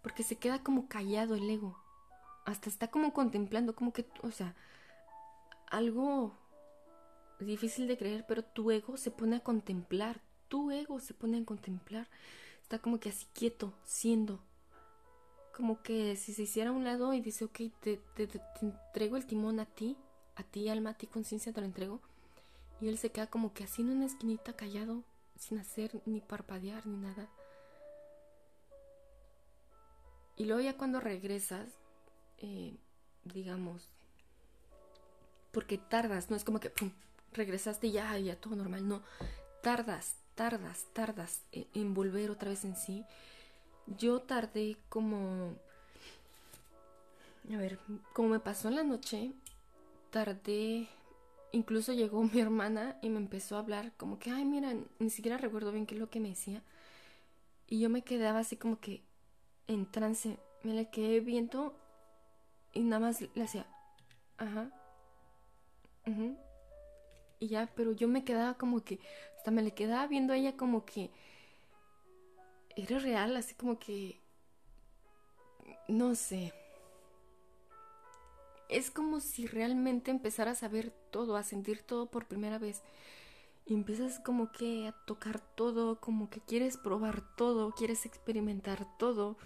Porque 0.00 0.22
se 0.22 0.36
queda 0.36 0.62
como 0.62 0.88
callado 0.88 1.34
el 1.34 1.50
ego. 1.50 1.76
Hasta 2.44 2.68
está 2.68 2.88
como 2.88 3.12
contemplando, 3.12 3.74
como 3.74 3.92
que, 3.92 4.06
o 4.22 4.30
sea, 4.30 4.54
algo 5.68 6.32
difícil 7.40 7.88
de 7.88 7.98
creer, 7.98 8.24
pero 8.26 8.44
tu 8.44 8.70
ego 8.70 8.96
se 8.96 9.10
pone 9.10 9.36
a 9.36 9.40
contemplar, 9.40 10.20
tu 10.48 10.70
ego 10.70 11.00
se 11.00 11.12
pone 11.12 11.38
a 11.38 11.44
contemplar, 11.44 12.08
está 12.66 12.80
como 12.80 12.98
que 12.98 13.10
así 13.10 13.26
quieto, 13.32 13.72
siendo, 13.84 14.40
como 15.56 15.84
que 15.84 16.16
si 16.16 16.34
se 16.34 16.42
hiciera 16.42 16.70
a 16.70 16.72
un 16.72 16.82
lado 16.82 17.14
y 17.14 17.20
dice, 17.20 17.44
ok, 17.44 17.60
te, 17.78 17.98
te, 18.16 18.26
te, 18.26 18.40
entrego 18.60 19.16
el 19.16 19.24
timón 19.24 19.60
a 19.60 19.66
ti, 19.66 19.96
a 20.34 20.42
ti 20.42 20.68
alma, 20.68 20.90
a 20.90 20.94
ti 20.94 21.06
conciencia 21.06 21.52
te 21.52 21.60
lo 21.60 21.66
entrego, 21.66 22.00
y 22.80 22.88
él 22.88 22.98
se 22.98 23.12
queda 23.12 23.28
como 23.28 23.54
que 23.54 23.62
así 23.62 23.82
en 23.82 23.90
una 23.90 24.06
esquinita 24.06 24.54
callado, 24.54 25.04
sin 25.38 25.58
hacer 25.58 26.02
ni 26.06 26.20
parpadear 26.20 26.84
ni 26.88 26.96
nada. 26.96 27.28
Y 30.36 30.46
luego 30.46 30.60
ya 30.60 30.76
cuando 30.76 30.98
regresas, 30.98 31.68
eh, 32.38 32.76
digamos, 33.22 33.88
porque 35.52 35.78
tardas, 35.78 36.30
no 36.30 36.36
es 36.36 36.42
como 36.42 36.58
que 36.58 36.70
pum, 36.70 36.90
regresaste 37.32 37.86
y 37.86 37.92
ya, 37.92 38.18
ya 38.18 38.34
todo 38.40 38.56
normal. 38.56 38.88
No, 38.88 39.04
tardas, 39.62 40.16
tardas, 40.36 40.86
tardas 40.92 41.42
en 41.50 41.94
volver 41.94 42.30
otra 42.30 42.50
vez 42.50 42.64
en 42.64 42.76
sí. 42.76 43.04
Yo 43.98 44.20
tardé 44.20 44.76
como... 44.88 45.54
A 47.52 47.56
ver, 47.56 47.78
como 48.12 48.28
me 48.28 48.40
pasó 48.40 48.68
en 48.68 48.76
la 48.76 48.84
noche, 48.84 49.32
tardé... 50.10 50.88
Incluso 51.52 51.92
llegó 51.92 52.22
mi 52.22 52.40
hermana 52.40 52.98
y 53.02 53.08
me 53.08 53.18
empezó 53.18 53.56
a 53.56 53.60
hablar 53.60 53.92
como 53.96 54.18
que, 54.18 54.30
ay, 54.30 54.44
mira, 54.44 54.74
ni 54.98 55.10
siquiera 55.10 55.38
recuerdo 55.38 55.72
bien 55.72 55.86
qué 55.86 55.94
es 55.94 56.00
lo 56.00 56.10
que 56.10 56.20
me 56.20 56.28
decía. 56.28 56.62
Y 57.68 57.80
yo 57.80 57.88
me 57.88 58.02
quedaba 58.02 58.40
así 58.40 58.56
como 58.56 58.78
que 58.78 59.02
en 59.66 59.90
trance. 59.90 60.38
Me 60.62 60.74
le 60.74 60.90
quedé 60.90 61.20
viendo 61.20 61.74
y 62.74 62.80
nada 62.80 63.00
más 63.00 63.20
le 63.34 63.42
hacía, 63.42 63.66
ajá, 64.36 64.68
ajá, 66.04 66.36
y 67.38 67.48
ya, 67.48 67.70
pero 67.74 67.92
yo 67.92 68.08
me 68.08 68.24
quedaba 68.24 68.54
como 68.54 68.82
que, 68.82 68.98
hasta 69.46 69.54
me 69.54 69.62
le 69.62 69.74
quedaba 69.74 70.08
viendo 70.08 70.32
a 70.32 70.36
ella 70.36 70.56
como 70.56 70.84
que 70.84 71.12
era 72.74 72.98
real, 72.98 73.36
así 73.36 73.54
como 73.54 73.78
que, 73.78 74.20
no 75.86 76.16
sé. 76.16 76.52
Es 78.68 78.90
como 78.90 79.20
si 79.20 79.46
realmente 79.46 80.10
empezaras 80.10 80.64
a 80.64 80.68
ver 80.68 80.90
todo, 81.12 81.36
a 81.36 81.44
sentir 81.44 81.82
todo 81.82 82.10
por 82.10 82.26
primera 82.26 82.58
vez. 82.58 82.82
Y 83.66 83.74
empiezas 83.74 84.18
como 84.18 84.50
que 84.50 84.88
a 84.88 84.92
tocar 85.06 85.38
todo, 85.38 86.00
como 86.00 86.28
que 86.28 86.40
quieres 86.40 86.76
probar 86.76 87.22
todo, 87.36 87.70
quieres 87.70 88.04
experimentar 88.04 88.98
todo, 88.98 89.36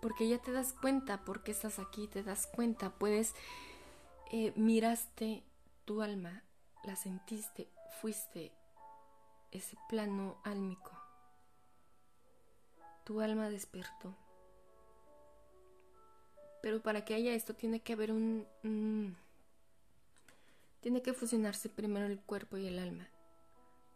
porque 0.00 0.30
ya 0.30 0.38
te 0.38 0.52
das 0.52 0.72
cuenta 0.72 1.26
por 1.26 1.42
qué 1.42 1.50
estás 1.50 1.78
aquí, 1.78 2.08
te 2.08 2.22
das 2.22 2.46
cuenta, 2.46 2.88
puedes, 2.88 3.34
eh, 4.30 4.54
miraste 4.56 5.42
tu 5.84 6.00
alma, 6.00 6.42
la 6.84 6.96
sentiste, 6.96 7.68
fuiste 8.00 8.50
ese 9.52 9.76
plano 9.88 10.40
álmico. 10.44 10.90
Tu 13.04 13.20
alma 13.20 13.48
despertó. 13.48 14.16
Pero 16.62 16.82
para 16.82 17.04
que 17.04 17.14
haya 17.14 17.34
esto 17.34 17.54
tiene 17.54 17.80
que 17.80 17.92
haber 17.92 18.12
un, 18.12 19.16
tiene 20.80 21.02
que 21.02 21.12
fusionarse 21.12 21.68
primero 21.68 22.06
el 22.06 22.20
cuerpo 22.20 22.56
y 22.56 22.66
el 22.66 22.78
alma 22.78 23.08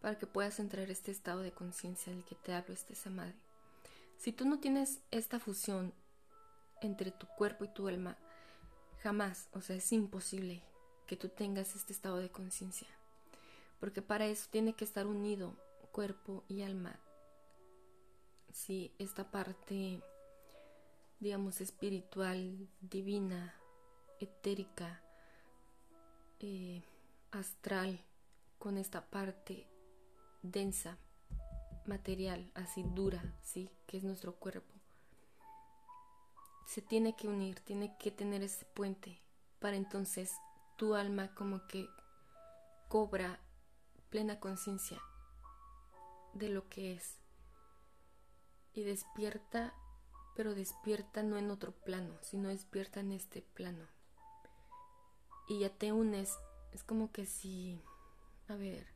para 0.00 0.18
que 0.18 0.26
puedas 0.26 0.60
entrar 0.60 0.84
en 0.84 0.90
este 0.92 1.10
estado 1.10 1.40
de 1.40 1.52
conciencia 1.52 2.12
del 2.12 2.24
que 2.24 2.34
te 2.36 2.52
hablo, 2.52 2.72
este 2.72 2.94
samadhi. 2.94 3.34
Si 4.18 4.32
tú 4.32 4.44
no 4.46 4.60
tienes 4.60 5.00
esta 5.10 5.40
fusión 5.40 5.92
entre 6.80 7.10
tu 7.10 7.26
cuerpo 7.26 7.64
y 7.64 7.68
tu 7.74 7.88
alma, 7.88 8.16
jamás, 9.02 9.48
o 9.52 9.60
sea, 9.60 9.76
es 9.76 9.92
imposible 9.92 10.62
que 11.06 11.16
tú 11.16 11.28
tengas 11.28 11.74
este 11.74 11.92
estado 11.92 12.18
de 12.18 12.30
conciencia. 12.30 12.88
Porque 13.78 14.02
para 14.02 14.26
eso 14.26 14.48
tiene 14.50 14.74
que 14.74 14.84
estar 14.84 15.06
unido 15.06 15.54
cuerpo 15.96 16.44
y 16.46 16.60
alma. 16.60 17.00
Si 18.52 18.92
esta 18.98 19.30
parte, 19.30 20.02
digamos, 21.20 21.62
espiritual, 21.62 22.68
divina, 22.82 23.54
etérica, 24.20 25.00
eh, 26.40 26.82
astral, 27.30 28.04
con 28.58 28.76
esta 28.76 29.06
parte 29.06 29.66
densa, 30.42 30.98
material, 31.86 32.50
así 32.54 32.84
dura, 32.94 33.22
¿sí? 33.40 33.70
Que 33.86 33.96
es 33.96 34.04
nuestro 34.04 34.34
cuerpo. 34.34 34.74
Se 36.66 36.82
tiene 36.82 37.16
que 37.16 37.26
unir, 37.26 37.60
tiene 37.60 37.96
que 37.98 38.10
tener 38.10 38.42
ese 38.42 38.66
puente 38.66 39.18
para 39.60 39.76
entonces 39.76 40.30
tu 40.76 40.94
alma 40.94 41.34
como 41.34 41.66
que 41.68 41.88
cobra 42.88 43.40
plena 44.10 44.40
conciencia 44.40 45.00
de 46.34 46.48
lo 46.48 46.68
que 46.68 46.94
es 46.94 47.18
y 48.74 48.84
despierta, 48.84 49.74
pero 50.34 50.54
despierta 50.54 51.22
no 51.22 51.38
en 51.38 51.50
otro 51.50 51.72
plano, 51.72 52.14
sino 52.20 52.48
despierta 52.48 53.00
en 53.00 53.12
este 53.12 53.42
plano. 53.42 53.86
Y 55.48 55.60
ya 55.60 55.70
te 55.70 55.92
unes, 55.92 56.36
es 56.72 56.84
como 56.84 57.10
que 57.10 57.24
si, 57.24 57.80
a 58.48 58.54
ver, 58.54 58.86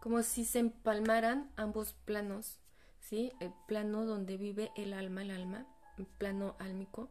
como 0.00 0.22
si 0.22 0.44
se 0.44 0.60
empalmaran 0.60 1.52
ambos 1.56 1.92
planos, 1.92 2.58
¿sí? 3.00 3.32
El 3.40 3.52
plano 3.68 4.06
donde 4.06 4.38
vive 4.38 4.72
el 4.76 4.94
alma, 4.94 5.22
el 5.22 5.30
alma, 5.30 5.66
el 5.98 6.06
plano 6.06 6.56
álmico, 6.58 7.10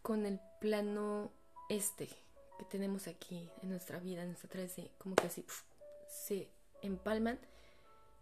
con 0.00 0.24
el 0.24 0.40
plano 0.60 1.30
este, 1.68 2.08
tenemos 2.70 3.06
aquí 3.06 3.50
en 3.62 3.68
nuestra 3.68 3.98
vida, 3.98 4.22
en 4.22 4.28
nuestra 4.28 4.50
3D, 4.50 4.90
como 4.98 5.14
que 5.14 5.26
así 5.26 5.44
se 6.12 6.48
empalman 6.82 7.38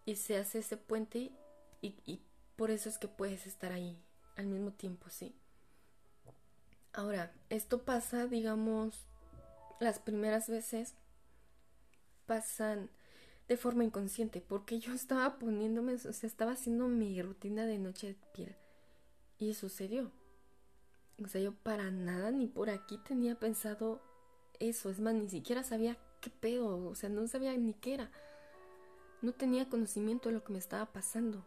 y 0.04 0.16
se 0.16 0.38
hace 0.38 0.60
ese 0.60 0.76
puente 0.76 1.32
y, 1.82 2.20
por 2.56 2.70
eso 2.70 2.88
es 2.88 2.98
que 2.98 3.08
puedes 3.08 3.46
estar 3.46 3.72
ahí 3.72 3.98
al 4.36 4.46
mismo 4.46 4.72
tiempo, 4.72 5.08
¿sí? 5.08 5.34
Ahora, 6.92 7.32
esto 7.48 7.84
pasa, 7.84 8.26
digamos, 8.26 9.06
las 9.80 9.98
primeras 9.98 10.48
veces 10.48 10.94
pasan 12.26 12.90
de 13.48 13.56
forma 13.56 13.84
inconsciente, 13.84 14.42
porque 14.42 14.78
yo 14.78 14.92
estaba 14.92 15.38
poniéndome, 15.38 15.94
o 15.94 15.98
sea, 15.98 16.26
estaba 16.26 16.52
haciendo 16.52 16.86
mi 16.86 17.20
rutina 17.22 17.64
de 17.64 17.78
noche 17.78 18.08
de 18.08 18.16
piel 18.34 18.56
y 19.38 19.54
sucedió. 19.54 20.12
O 21.24 21.28
sea, 21.28 21.40
yo 21.40 21.54
para 21.54 21.90
nada 21.90 22.30
ni 22.30 22.46
por 22.46 22.68
aquí 22.68 22.98
tenía 22.98 23.38
pensado 23.38 24.02
eso. 24.58 24.90
Es 24.90 25.00
más, 25.00 25.14
ni 25.14 25.28
siquiera 25.28 25.64
sabía 25.64 25.96
qué 26.20 26.30
pedo, 26.30 26.88
o 26.88 26.94
sea, 26.94 27.08
no 27.08 27.26
sabía 27.26 27.56
ni 27.56 27.74
qué 27.74 27.94
era. 27.94 28.10
No 29.22 29.32
tenía 29.32 29.68
conocimiento 29.68 30.28
de 30.28 30.34
lo 30.36 30.44
que 30.44 30.52
me 30.52 30.58
estaba 30.58 30.86
pasando. 30.86 31.44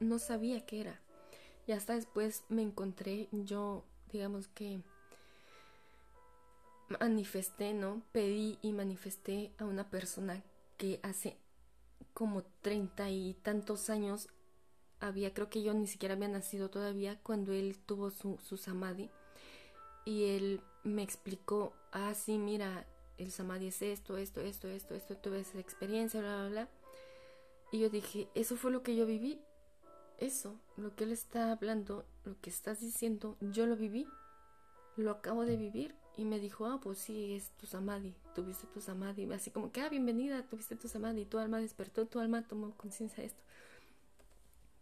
No 0.00 0.18
sabía 0.18 0.66
qué 0.66 0.80
era. 0.80 1.00
Y 1.66 1.72
hasta 1.72 1.94
después 1.94 2.44
me 2.48 2.62
encontré, 2.62 3.28
yo, 3.32 3.84
digamos 4.10 4.48
que 4.48 4.80
manifesté, 7.00 7.72
¿no? 7.72 8.02
Pedí 8.12 8.58
y 8.62 8.72
manifesté 8.72 9.52
a 9.58 9.64
una 9.64 9.88
persona 9.88 10.42
que 10.76 11.00
hace 11.02 11.36
como 12.12 12.42
treinta 12.62 13.10
y 13.10 13.34
tantos 13.42 13.90
años 13.90 14.28
había, 15.00 15.34
creo 15.34 15.50
que 15.50 15.62
yo 15.62 15.74
ni 15.74 15.86
siquiera 15.86 16.14
había 16.14 16.28
nacido 16.28 16.70
todavía 16.70 17.18
cuando 17.22 17.52
él 17.52 17.78
tuvo 17.86 18.10
su, 18.10 18.38
su 18.42 18.56
samadhi. 18.56 19.10
Y 20.04 20.24
él 20.36 20.60
me 20.82 21.02
explicó, 21.02 21.72
ah, 21.92 22.14
sí, 22.14 22.38
mira, 22.38 22.86
el 23.18 23.30
samadhi 23.30 23.68
es 23.68 23.82
esto, 23.82 24.16
esto, 24.16 24.40
esto, 24.40 24.68
esto, 24.68 24.94
esto, 24.94 25.16
tuve 25.16 25.40
esa 25.40 25.58
experiencia, 25.58 26.20
bla, 26.20 26.36
bla, 26.36 26.48
bla. 26.48 26.68
Y 27.72 27.80
yo 27.80 27.90
dije, 27.90 28.28
eso 28.34 28.56
fue 28.56 28.70
lo 28.70 28.82
que 28.82 28.96
yo 28.96 29.06
viví. 29.06 29.40
Eso, 30.18 30.54
lo 30.76 30.94
que 30.94 31.04
él 31.04 31.12
está 31.12 31.50
hablando, 31.50 32.04
lo 32.24 32.40
que 32.40 32.50
estás 32.50 32.80
diciendo, 32.80 33.36
yo 33.40 33.66
lo 33.66 33.76
viví. 33.76 34.06
Lo 34.96 35.10
acabo 35.10 35.44
de 35.44 35.56
vivir. 35.56 35.94
Y 36.16 36.24
me 36.24 36.38
dijo, 36.38 36.66
ah, 36.66 36.78
pues 36.80 36.98
sí, 36.98 37.34
es 37.34 37.50
tu 37.58 37.66
samadhi, 37.66 38.14
tuviste 38.34 38.68
tu 38.68 38.80
samadhi. 38.80 39.30
Así 39.32 39.50
como 39.50 39.72
que, 39.72 39.80
ah, 39.80 39.88
bienvenida, 39.88 40.44
tuviste 40.44 40.76
tu 40.76 40.88
samadhi, 40.88 41.24
tu 41.24 41.38
alma 41.38 41.58
despertó, 41.58 42.06
tu 42.06 42.20
alma 42.20 42.46
tomó 42.46 42.70
conciencia 42.76 43.22
de 43.22 43.26
esto. 43.26 43.42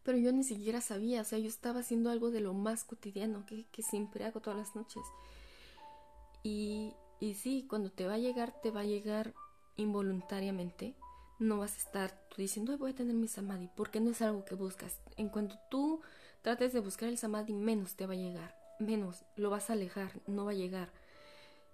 Pero 0.03 0.19
yo 0.19 0.33
ni 0.33 0.45
siquiera 0.45 0.81
sabía, 0.81 1.23
o 1.23 1.25
sea, 1.25 1.39
yo 1.39 1.49
estaba 1.49 1.81
haciendo 1.81 2.11
algo 2.11 2.31
de 2.31 2.41
lo 2.41 2.53
más 2.53 2.85
cotidiano 2.85 3.47
que, 3.47 3.65
que 3.73 3.83
siempre 3.83 4.25
hago 4.25 4.41
todas 4.41 4.59
las 4.59 4.77
noches. 4.77 5.03
Y, 6.43 6.93
y 7.21 7.35
sí, 7.35 7.67
cuando 7.69 7.91
te 7.91 8.07
va 8.07 8.15
a 8.15 8.19
llegar, 8.19 8.53
te 8.63 8.71
va 8.71 8.81
a 8.81 8.85
llegar 8.85 9.35
involuntariamente. 9.77 10.95
No 11.39 11.59
vas 11.59 11.75
a 11.75 11.79
estar 11.79 12.29
tú 12.29 12.37
diciendo, 12.39 12.77
voy 12.79 12.93
a 12.93 12.95
tener 12.95 13.15
mi 13.15 13.29
samadhi, 13.29 13.69
porque 13.77 14.01
no 14.01 14.11
es 14.11 14.23
algo 14.23 14.45
que 14.45 14.55
buscas. 14.55 15.01
En 15.17 15.29
cuanto 15.29 15.57
tú 15.71 16.01
trates 16.43 16.73
de 16.73 16.81
buscar 16.81 17.09
el 17.09 17.19
samadhi, 17.19 17.53
menos 17.53 17.97
te 17.97 18.07
va 18.07 18.13
a 18.15 18.17
llegar, 18.17 18.57
menos 18.79 19.25
lo 19.37 19.51
vas 19.51 19.71
a 19.71 19.75
alejar, 19.75 20.21
no 20.27 20.45
va 20.45 20.53
a 20.53 20.55
llegar. 20.55 20.93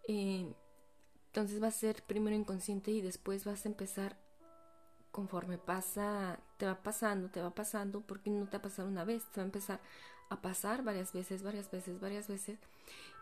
Eh, 0.06 0.52
entonces 1.26 1.62
va 1.62 1.68
a 1.68 1.72
ser 1.72 2.02
primero 2.02 2.34
inconsciente 2.34 2.90
y 2.90 3.00
después 3.00 3.44
vas 3.44 3.64
a 3.64 3.68
empezar 3.68 4.16
conforme 5.10 5.58
pasa, 5.58 6.38
te 6.56 6.66
va 6.66 6.82
pasando, 6.82 7.28
te 7.28 7.40
va 7.40 7.50
pasando, 7.50 8.00
porque 8.00 8.30
no 8.30 8.48
te 8.48 8.56
ha 8.56 8.62
pasado 8.62 8.88
una 8.88 9.04
vez, 9.04 9.24
te 9.32 9.40
va 9.40 9.42
a 9.42 9.46
empezar 9.46 9.80
a 10.28 10.40
pasar 10.40 10.82
varias 10.82 11.12
veces, 11.12 11.42
varias 11.42 11.70
veces, 11.70 12.00
varias 12.00 12.28
veces, 12.28 12.58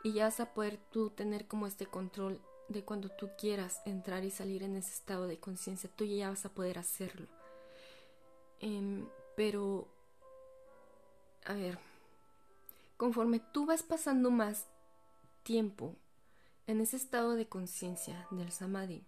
y 0.02 0.12
ya 0.12 0.24
vas 0.24 0.40
a 0.40 0.52
poder 0.52 0.78
tú 0.90 1.10
tener 1.10 1.46
como 1.46 1.66
este 1.66 1.86
control 1.86 2.40
de 2.68 2.82
cuando 2.82 3.08
tú 3.08 3.30
quieras 3.38 3.80
entrar 3.84 4.24
y 4.24 4.30
salir 4.30 4.62
en 4.62 4.76
ese 4.76 4.92
estado 4.92 5.26
de 5.26 5.38
conciencia, 5.38 5.90
tú 5.94 6.04
ya 6.04 6.30
vas 6.30 6.44
a 6.44 6.50
poder 6.50 6.78
hacerlo. 6.78 7.26
Em, 8.60 9.06
pero, 9.36 9.86
a 11.44 11.54
ver, 11.54 11.78
conforme 12.96 13.40
tú 13.52 13.66
vas 13.66 13.82
pasando 13.82 14.30
más 14.30 14.66
tiempo 15.42 15.94
en 16.66 16.80
ese 16.80 16.96
estado 16.96 17.34
de 17.34 17.46
conciencia 17.46 18.26
del 18.30 18.50
samadhi, 18.50 19.04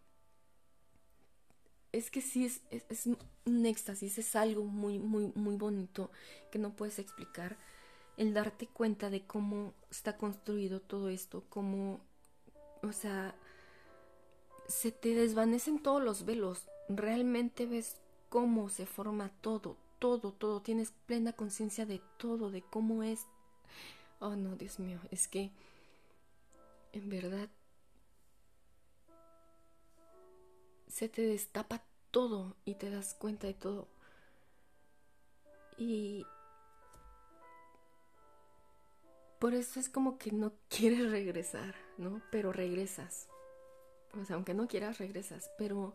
es 1.93 2.11
que 2.11 2.21
sí 2.21 2.45
es, 2.45 2.61
es, 2.71 3.07
un 3.47 3.67
éxtasis, 3.67 4.19
es 4.19 4.37
algo 4.37 4.65
muy, 4.65 4.99
muy, 4.99 5.33
muy 5.35 5.57
bonito 5.57 6.11
que 6.51 6.59
no 6.59 6.77
puedes 6.77 6.99
explicar. 6.99 7.57
El 8.19 8.35
darte 8.35 8.67
cuenta 8.67 9.09
de 9.09 9.27
cómo 9.27 9.73
está 9.91 10.19
construido 10.19 10.81
todo 10.81 11.09
esto, 11.09 11.45
cómo, 11.49 12.01
o 12.83 12.93
sea, 12.93 13.35
se 14.67 14.93
te 14.93 15.15
desvanecen 15.15 15.83
todos 15.83 16.03
los 16.03 16.27
velos. 16.27 16.69
Realmente 16.89 17.65
ves 17.67 17.97
cómo 18.29 18.69
se 18.69 18.85
forma 18.85 19.31
todo, 19.41 19.77
todo, 19.99 20.33
todo. 20.33 20.61
Tienes 20.61 20.93
plena 21.07 21.33
conciencia 21.33 21.87
de 21.87 22.03
todo, 22.19 22.51
de 22.51 22.63
cómo 22.63 23.03
es. 23.03 23.27
Oh, 24.21 24.37
no, 24.37 24.57
Dios 24.57 24.79
mío, 24.79 25.01
es 25.11 25.27
que 25.27 25.51
en 26.93 27.09
verdad 27.09 27.49
se 30.89 31.09
te 31.09 31.23
destapa 31.23 31.85
todo 32.11 32.57
y 32.65 32.75
te 32.75 32.91
das 32.91 33.15
cuenta 33.15 33.47
de 33.47 33.55
todo. 33.55 33.89
Y 35.77 36.27
por 39.39 39.55
eso 39.55 39.79
es 39.81 39.89
como 39.89 40.19
que 40.19 40.33
no 40.33 40.53
quieres 40.69 41.11
regresar, 41.11 41.75
¿no? 41.97 42.21
Pero 42.31 42.53
regresas. 42.53 43.29
O 44.21 44.25
sea, 44.25 44.37
aunque 44.37 44.55
no 44.55 44.67
quieras, 44.67 44.99
regresas. 44.99 45.51
Pero 45.59 45.95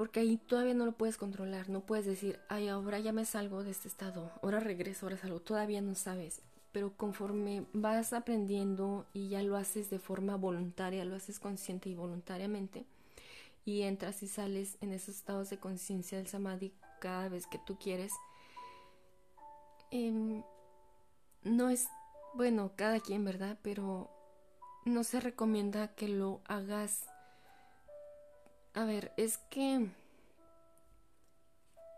porque 0.00 0.20
ahí 0.20 0.38
todavía 0.38 0.72
no 0.72 0.86
lo 0.86 0.92
puedes 0.92 1.18
controlar. 1.18 1.68
No 1.68 1.80
puedes 1.80 2.06
decir, 2.06 2.40
ay, 2.48 2.68
ahora 2.68 2.98
ya 2.98 3.12
me 3.12 3.26
salgo 3.26 3.62
de 3.62 3.70
este 3.70 3.86
estado. 3.86 4.32
Ahora 4.42 4.58
regreso, 4.58 5.04
ahora 5.04 5.18
salgo. 5.18 5.40
Todavía 5.40 5.82
no 5.82 5.94
sabes. 5.94 6.40
Pero 6.72 6.96
conforme 6.96 7.66
vas 7.74 8.14
aprendiendo 8.14 9.04
y 9.12 9.28
ya 9.28 9.42
lo 9.42 9.56
haces 9.56 9.90
de 9.90 9.98
forma 9.98 10.36
voluntaria, 10.36 11.04
lo 11.04 11.16
haces 11.16 11.38
consciente 11.38 11.90
y 11.90 11.94
voluntariamente, 11.94 12.86
y 13.66 13.82
entras 13.82 14.22
y 14.22 14.28
sales 14.28 14.78
en 14.80 14.92
esos 14.92 15.16
estados 15.16 15.50
de 15.50 15.58
conciencia 15.58 16.16
del 16.16 16.28
samadhi 16.28 16.72
cada 17.00 17.28
vez 17.28 17.46
que 17.46 17.58
tú 17.58 17.76
quieres. 17.76 18.12
Em, 19.90 20.42
no 21.42 21.70
es, 21.70 21.88
bueno, 22.34 22.72
cada 22.76 23.00
quien, 23.00 23.24
¿verdad? 23.24 23.58
Pero 23.62 24.10
no 24.84 25.04
se 25.04 25.20
recomienda 25.20 25.94
que 25.94 26.08
lo 26.08 26.40
hagas. 26.44 27.04
A 28.74 28.84
ver, 28.84 29.12
es 29.16 29.38
que 29.50 29.88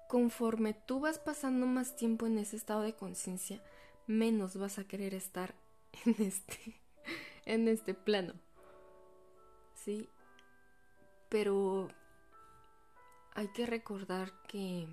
conforme 0.08 0.74
tú 0.74 1.00
vas 1.00 1.18
pasando 1.18 1.66
más 1.66 1.96
tiempo 1.96 2.26
en 2.26 2.38
ese 2.38 2.56
estado 2.56 2.82
de 2.82 2.94
conciencia, 2.94 3.62
menos 4.06 4.56
vas 4.56 4.78
a 4.78 4.84
querer 4.84 5.14
estar 5.14 5.54
en 6.04 6.16
este 6.18 6.82
en 7.44 7.68
este 7.68 7.94
plano. 7.94 8.34
¿Sí? 9.74 10.08
Pero 11.28 11.88
hay 13.34 13.48
que 13.48 13.66
recordar 13.66 14.32
que, 14.48 14.86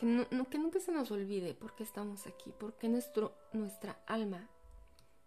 que, 0.00 0.58
nunca 0.58 0.80
se 0.80 0.92
nos 0.92 1.10
olvide 1.10 1.52
por 1.52 1.74
qué 1.74 1.82
estamos 1.82 2.26
aquí, 2.26 2.54
porque 2.58 2.88
nuestro, 2.88 3.36
nuestra 3.52 4.02
alma, 4.06 4.48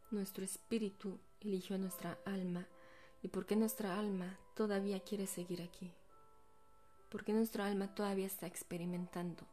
nuestro 0.10 0.44
espíritu 0.44 1.20
eligió 1.42 1.78
nuestra 1.78 2.18
alma 2.26 2.68
y 3.22 3.28
por 3.28 3.46
qué 3.46 3.56
nuestra 3.56 4.00
alma 4.00 4.40
todavía 4.56 5.00
quiere 5.00 5.28
seguir 5.28 5.62
aquí, 5.62 5.92
porque 7.12 7.34
nuestra 7.34 7.68
alma 7.68 7.94
todavía 7.94 8.26
está 8.26 8.48
experimentando 8.48 9.46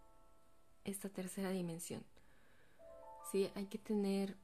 esta 0.84 1.10
tercera 1.10 1.50
dimensión. 1.50 2.02
Sí, 3.30 3.50
hay 3.54 3.66
que 3.66 3.78
tener 3.78 4.36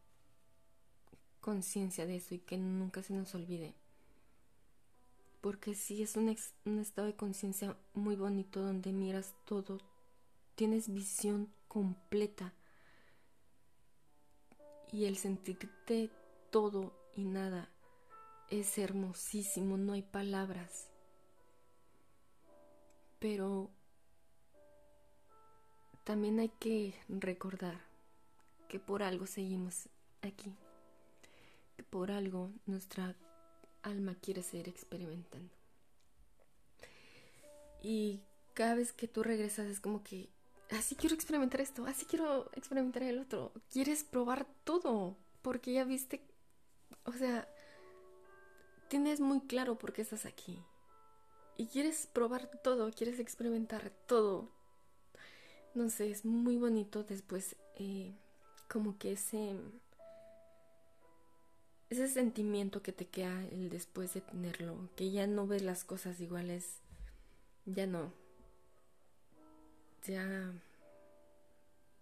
conciencia 1.41 2.05
de 2.05 2.17
eso 2.17 2.35
y 2.35 2.39
que 2.41 2.59
nunca 2.59 3.03
se 3.03 3.15
nos 3.15 3.35
olvide 3.35 3.75
porque 5.41 5.77
sí 5.77 6.03
es 6.03 6.17
un, 6.17 6.37
un 6.65 6.81
estado 6.81 7.07
de 7.07 7.15
conciencia 7.15 7.77
muy 7.95 8.17
bonito 8.17 8.61
donde 8.61 8.93
miras 8.93 9.33
todo, 9.45 9.79
tienes 10.57 10.93
visión 10.93 11.53
completa 11.69 12.53
y 14.91 15.05
el 15.05 15.17
sentirte 15.17 16.11
todo 16.51 16.93
y 17.15 17.25
nada 17.25 17.71
es 18.51 18.79
hermosísimo, 18.79 19.77
no 19.77 19.93
hay 19.93 20.03
palabras. 20.03 20.89
Pero 23.19 23.71
también 26.05 26.41
hay 26.41 26.49
que 26.49 26.95
recordar 27.09 27.81
que 28.69 28.79
por 28.79 29.03
algo 29.03 29.27
seguimos 29.27 29.89
aquí, 30.23 30.55
que 31.77 31.83
por 31.83 32.11
algo 32.11 32.51
nuestra 32.67 33.15
alma 33.83 34.15
quiere 34.15 34.43
seguir 34.43 34.69
experimentando. 34.69 35.55
Y 37.83 38.23
cada 38.55 38.75
vez 38.75 38.93
que 38.93 39.09
tú 39.09 39.23
regresas 39.23 39.67
es 39.67 39.81
como 39.81 40.03
que, 40.03 40.31
así 40.71 40.95
quiero 40.97 41.15
experimentar 41.15 41.61
esto, 41.61 41.87
así 41.87 42.07
quiero 42.07 42.51
experimentar 42.55 43.03
el 43.03 43.19
otro. 43.19 43.53
Quieres 43.73 44.05
probar 44.05 44.47
todo, 44.65 45.17
porque 45.43 45.73
ya 45.73 45.85
viste, 45.85 46.23
o 47.05 47.13
sea, 47.13 47.49
tienes 48.89 49.21
muy 49.21 49.41
claro 49.41 49.79
por 49.79 49.93
qué 49.93 50.03
estás 50.03 50.27
aquí. 50.27 50.59
Y 51.57 51.67
quieres 51.69 52.07
probar 52.07 52.51
todo, 52.63 52.91
quieres 52.93 53.19
experimentar 53.19 53.91
todo. 54.07 54.51
No 55.75 55.89
sé, 55.91 56.11
es 56.11 56.25
muy 56.25 56.57
bonito 56.57 57.05
después, 57.05 57.57
eh, 57.77 58.15
como 58.69 58.99
que 58.99 59.13
ese 59.13 59.57
ese 61.89 62.09
sentimiento 62.09 62.83
que 62.83 62.93
te 62.93 63.07
queda 63.07 63.45
el 63.53 63.71
después 63.71 64.13
de 64.15 64.21
tenerlo, 64.21 64.89
que 64.97 65.11
ya 65.11 65.27
no 65.27 65.47
ves 65.47 65.63
las 65.63 65.85
cosas 65.85 66.21
iguales, 66.21 66.81
ya 67.65 67.87
no. 67.87 68.13
Ya 70.07 70.53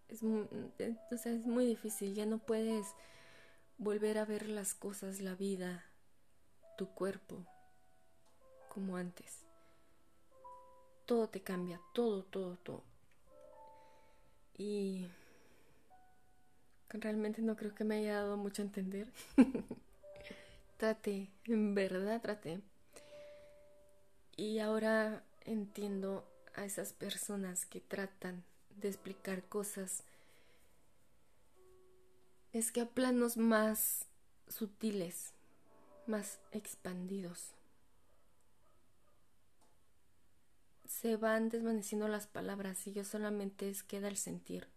es 0.08 0.22
muy, 0.22 0.46
eh, 0.78 0.96
o 1.10 1.16
sea, 1.16 1.32
es 1.32 1.46
muy 1.46 1.66
difícil, 1.66 2.14
ya 2.14 2.26
no 2.26 2.38
puedes 2.38 2.94
volver 3.78 4.18
a 4.18 4.24
ver 4.24 4.48
las 4.48 4.74
cosas, 4.74 5.20
la 5.20 5.34
vida, 5.34 5.84
tu 6.76 6.88
cuerpo 6.88 7.44
como 8.68 8.96
antes. 8.96 9.44
Todo 11.06 11.28
te 11.28 11.42
cambia, 11.42 11.80
todo, 11.92 12.24
todo, 12.24 12.56
todo. 12.56 12.82
Y 14.56 15.06
realmente 16.88 17.42
no 17.42 17.56
creo 17.56 17.74
que 17.74 17.84
me 17.84 17.96
haya 17.96 18.16
dado 18.16 18.36
mucho 18.36 18.62
a 18.62 18.66
entender. 18.66 19.08
traté, 20.76 21.30
en 21.46 21.74
verdad 21.74 22.20
traté. 22.22 22.60
Y 24.36 24.58
ahora 24.58 25.22
entiendo 25.44 26.24
a 26.54 26.64
esas 26.64 26.92
personas 26.92 27.66
que 27.66 27.80
tratan 27.80 28.44
de 28.80 28.88
explicar 28.88 29.42
cosas 29.44 30.04
es 32.52 32.70
que 32.70 32.80
a 32.80 32.86
planos 32.88 33.36
más 33.36 34.06
sutiles, 34.48 35.32
más 36.06 36.38
expandidos, 36.52 37.54
se 41.04 41.16
van 41.16 41.48
desvaneciendo 41.48 42.08
las 42.08 42.26
palabras 42.26 42.86
y 42.86 42.92
yo 42.92 43.04
solamente 43.04 43.68
es 43.68 43.82
queda 43.82 44.08
el 44.08 44.16
sentir. 44.16 44.68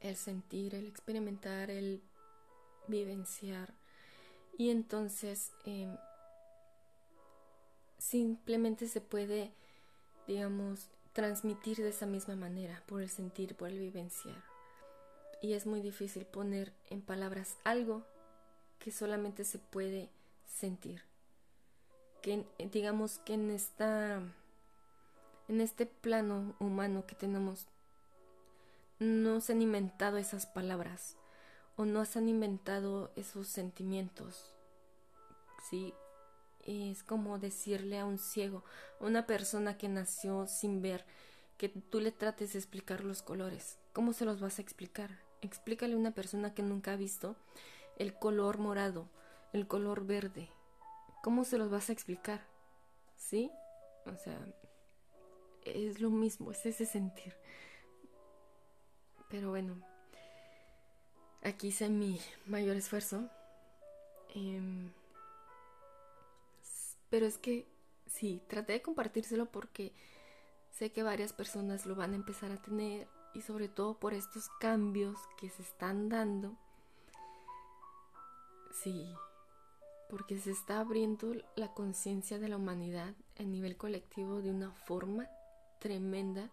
El 0.00 0.16
sentir, 0.16 0.74
el 0.74 0.86
experimentar, 0.86 1.70
el 1.70 2.02
vivenciar. 2.88 3.74
Y 4.58 4.70
entonces 4.70 5.52
em, 5.64 5.96
simplemente 7.98 8.88
se 8.88 9.00
puede, 9.00 9.52
digamos, 10.26 10.88
transmitir 11.12 11.78
de 11.78 11.90
esa 11.90 12.06
misma 12.06 12.36
manera, 12.36 12.82
por 12.86 13.02
el 13.02 13.10
sentir, 13.10 13.54
por 13.54 13.68
el 13.68 13.78
vivenciar. 13.78 14.42
Y 15.40 15.54
es 15.54 15.66
muy 15.66 15.80
difícil 15.80 16.24
poner 16.24 16.72
en 16.88 17.02
palabras 17.02 17.56
algo 17.64 18.04
que 18.78 18.92
solamente 18.92 19.44
se 19.44 19.58
puede 19.58 20.10
sentir. 20.46 21.02
Que 22.22 22.46
digamos 22.70 23.18
que 23.18 23.34
en 23.34 23.50
esta 23.50 24.22
en 25.48 25.60
este 25.60 25.86
plano 25.86 26.54
humano 26.60 27.04
que 27.06 27.16
tenemos 27.16 27.66
no 29.00 29.40
se 29.40 29.52
han 29.52 29.62
inventado 29.62 30.16
esas 30.16 30.46
palabras 30.46 31.16
o 31.76 31.84
no 31.84 32.04
se 32.04 32.20
han 32.20 32.28
inventado 32.28 33.10
esos 33.16 33.48
sentimientos. 33.48 34.54
Sí, 35.68 35.92
es 36.62 37.02
como 37.02 37.38
decirle 37.38 37.98
a 37.98 38.06
un 38.06 38.18
ciego, 38.18 38.64
a 39.00 39.04
una 39.04 39.26
persona 39.26 39.76
que 39.76 39.88
nació 39.88 40.46
sin 40.46 40.82
ver, 40.82 41.04
que 41.56 41.68
tú 41.68 42.00
le 42.00 42.12
trates 42.12 42.52
de 42.52 42.58
explicar 42.58 43.04
los 43.04 43.22
colores. 43.22 43.78
¿Cómo 43.92 44.12
se 44.12 44.24
los 44.24 44.40
vas 44.40 44.58
a 44.58 44.62
explicar? 44.62 45.10
Explícale 45.40 45.94
a 45.94 45.98
una 45.98 46.12
persona 46.12 46.54
que 46.54 46.62
nunca 46.62 46.92
ha 46.92 46.96
visto 46.96 47.36
el 47.98 48.14
color 48.14 48.58
morado, 48.58 49.08
el 49.52 49.66
color 49.66 50.06
verde. 50.06 50.48
¿Cómo 51.22 51.44
se 51.44 51.58
los 51.58 51.70
vas 51.70 51.88
a 51.88 51.92
explicar? 51.92 52.40
¿Sí? 53.16 53.50
O 54.06 54.16
sea, 54.16 54.38
es 55.64 56.00
lo 56.00 56.10
mismo, 56.10 56.50
es 56.50 56.64
ese 56.66 56.86
sentir. 56.86 57.34
Pero 59.28 59.50
bueno, 59.50 59.80
aquí 61.42 61.68
hice 61.68 61.88
mi 61.88 62.20
mayor 62.46 62.76
esfuerzo. 62.76 63.30
Em, 64.34 64.90
pero 67.12 67.26
es 67.26 67.36
que 67.36 67.66
sí, 68.06 68.42
traté 68.48 68.72
de 68.72 68.80
compartírselo 68.80 69.44
porque 69.44 69.92
sé 70.70 70.92
que 70.92 71.02
varias 71.02 71.34
personas 71.34 71.84
lo 71.84 71.94
van 71.94 72.14
a 72.14 72.16
empezar 72.16 72.50
a 72.50 72.62
tener 72.62 73.06
y 73.34 73.42
sobre 73.42 73.68
todo 73.68 74.00
por 74.00 74.14
estos 74.14 74.48
cambios 74.60 75.18
que 75.38 75.50
se 75.50 75.60
están 75.60 76.08
dando. 76.08 76.56
Sí, 78.82 79.14
porque 80.08 80.38
se 80.38 80.52
está 80.52 80.80
abriendo 80.80 81.34
la 81.54 81.74
conciencia 81.74 82.38
de 82.38 82.48
la 82.48 82.56
humanidad 82.56 83.14
a 83.38 83.42
nivel 83.42 83.76
colectivo 83.76 84.40
de 84.40 84.50
una 84.50 84.70
forma 84.70 85.28
tremenda 85.80 86.48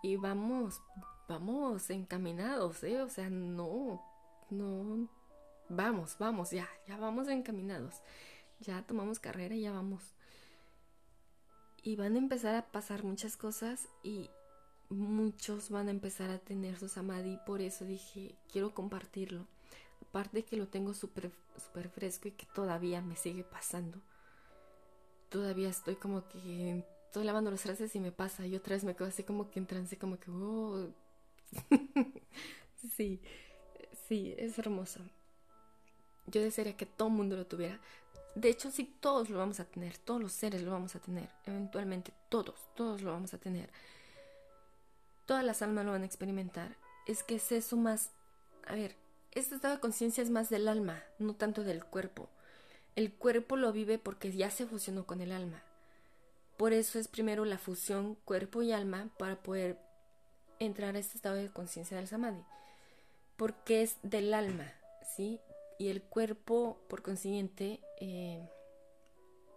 y 0.00 0.14
vamos, 0.14 0.80
vamos 1.28 1.90
encaminados, 1.90 2.84
¿eh? 2.84 3.02
O 3.02 3.08
sea, 3.08 3.28
no, 3.30 4.00
no, 4.48 5.08
vamos, 5.68 6.14
vamos, 6.20 6.52
ya, 6.52 6.68
ya 6.86 6.96
vamos 6.98 7.26
encaminados 7.26 8.00
ya 8.62 8.82
tomamos 8.82 9.18
carrera 9.18 9.54
y 9.54 9.62
ya 9.62 9.72
vamos. 9.72 10.14
Y 11.82 11.96
van 11.96 12.14
a 12.14 12.18
empezar 12.18 12.54
a 12.54 12.70
pasar 12.70 13.04
muchas 13.04 13.36
cosas 13.36 13.88
y 14.02 14.30
muchos 14.88 15.70
van 15.70 15.88
a 15.88 15.90
empezar 15.90 16.30
a 16.30 16.38
tener 16.38 16.78
su 16.78 16.88
samadhi. 16.88 17.38
Por 17.44 17.60
eso 17.60 17.84
dije, 17.84 18.34
quiero 18.50 18.74
compartirlo. 18.74 19.46
Aparte 20.00 20.44
que 20.44 20.56
lo 20.56 20.68
tengo 20.68 20.94
súper 20.94 21.32
super 21.56 21.88
fresco 21.88 22.28
y 22.28 22.32
que 22.32 22.46
todavía 22.46 23.00
me 23.00 23.16
sigue 23.16 23.44
pasando. 23.44 23.98
Todavía 25.28 25.68
estoy 25.68 25.96
como 25.96 26.28
que 26.28 26.84
estoy 27.06 27.24
lavando 27.24 27.50
los 27.50 27.62
trastes 27.62 27.94
y 27.96 28.00
me 28.00 28.12
pasa. 28.12 28.46
Y 28.46 28.54
otra 28.56 28.74
vez 28.74 28.84
me 28.84 28.94
quedo 28.94 29.08
así 29.08 29.22
como 29.22 29.50
que 29.50 29.58
en 29.58 29.66
trance, 29.66 29.98
como 29.98 30.18
que, 30.18 30.30
oh. 30.30 30.88
sí, 32.96 33.20
sí, 34.08 34.34
es 34.38 34.58
hermoso. 34.58 35.00
Yo 36.26 36.40
desearía 36.40 36.76
que 36.76 36.86
todo 36.86 37.08
el 37.08 37.14
mundo 37.14 37.36
lo 37.36 37.46
tuviera. 37.46 37.80
De 38.34 38.48
hecho, 38.48 38.70
sí, 38.70 38.96
todos 39.00 39.28
lo 39.28 39.38
vamos 39.38 39.60
a 39.60 39.64
tener, 39.64 39.98
todos 39.98 40.20
los 40.20 40.32
seres 40.32 40.62
lo 40.62 40.70
vamos 40.70 40.96
a 40.96 41.00
tener, 41.00 41.28
eventualmente 41.44 42.12
todos, 42.28 42.54
todos 42.74 43.02
lo 43.02 43.12
vamos 43.12 43.34
a 43.34 43.38
tener. 43.38 43.70
Todas 45.26 45.44
las 45.44 45.62
almas 45.62 45.84
lo 45.84 45.92
van 45.92 46.02
a 46.02 46.06
experimentar. 46.06 46.76
Es 47.06 47.22
que 47.22 47.36
es 47.36 47.52
eso 47.52 47.76
más, 47.76 48.10
a 48.66 48.74
ver, 48.74 48.96
este 49.32 49.54
estado 49.54 49.74
de 49.74 49.80
conciencia 49.80 50.22
es 50.22 50.30
más 50.30 50.50
del 50.50 50.68
alma, 50.68 51.02
no 51.18 51.34
tanto 51.34 51.62
del 51.62 51.84
cuerpo. 51.84 52.28
El 52.96 53.12
cuerpo 53.12 53.56
lo 53.56 53.72
vive 53.72 53.98
porque 53.98 54.32
ya 54.32 54.50
se 54.50 54.66
fusionó 54.66 55.06
con 55.06 55.20
el 55.20 55.32
alma. 55.32 55.62
Por 56.56 56.72
eso 56.72 56.98
es 56.98 57.08
primero 57.08 57.44
la 57.44 57.58
fusión 57.58 58.16
cuerpo 58.24 58.62
y 58.62 58.72
alma 58.72 59.08
para 59.18 59.42
poder 59.42 59.78
entrar 60.58 60.96
a 60.96 60.98
este 60.98 61.16
estado 61.16 61.36
de 61.36 61.50
conciencia 61.50 61.96
del 61.96 62.08
samadhi. 62.08 62.44
Porque 63.36 63.82
es 63.82 63.96
del 64.02 64.34
alma, 64.34 64.72
¿sí? 65.16 65.40
Y 65.78 65.88
el 65.88 66.02
cuerpo, 66.02 66.78
por 66.88 67.02
consiguiente, 67.02 67.80
eh, 68.00 68.48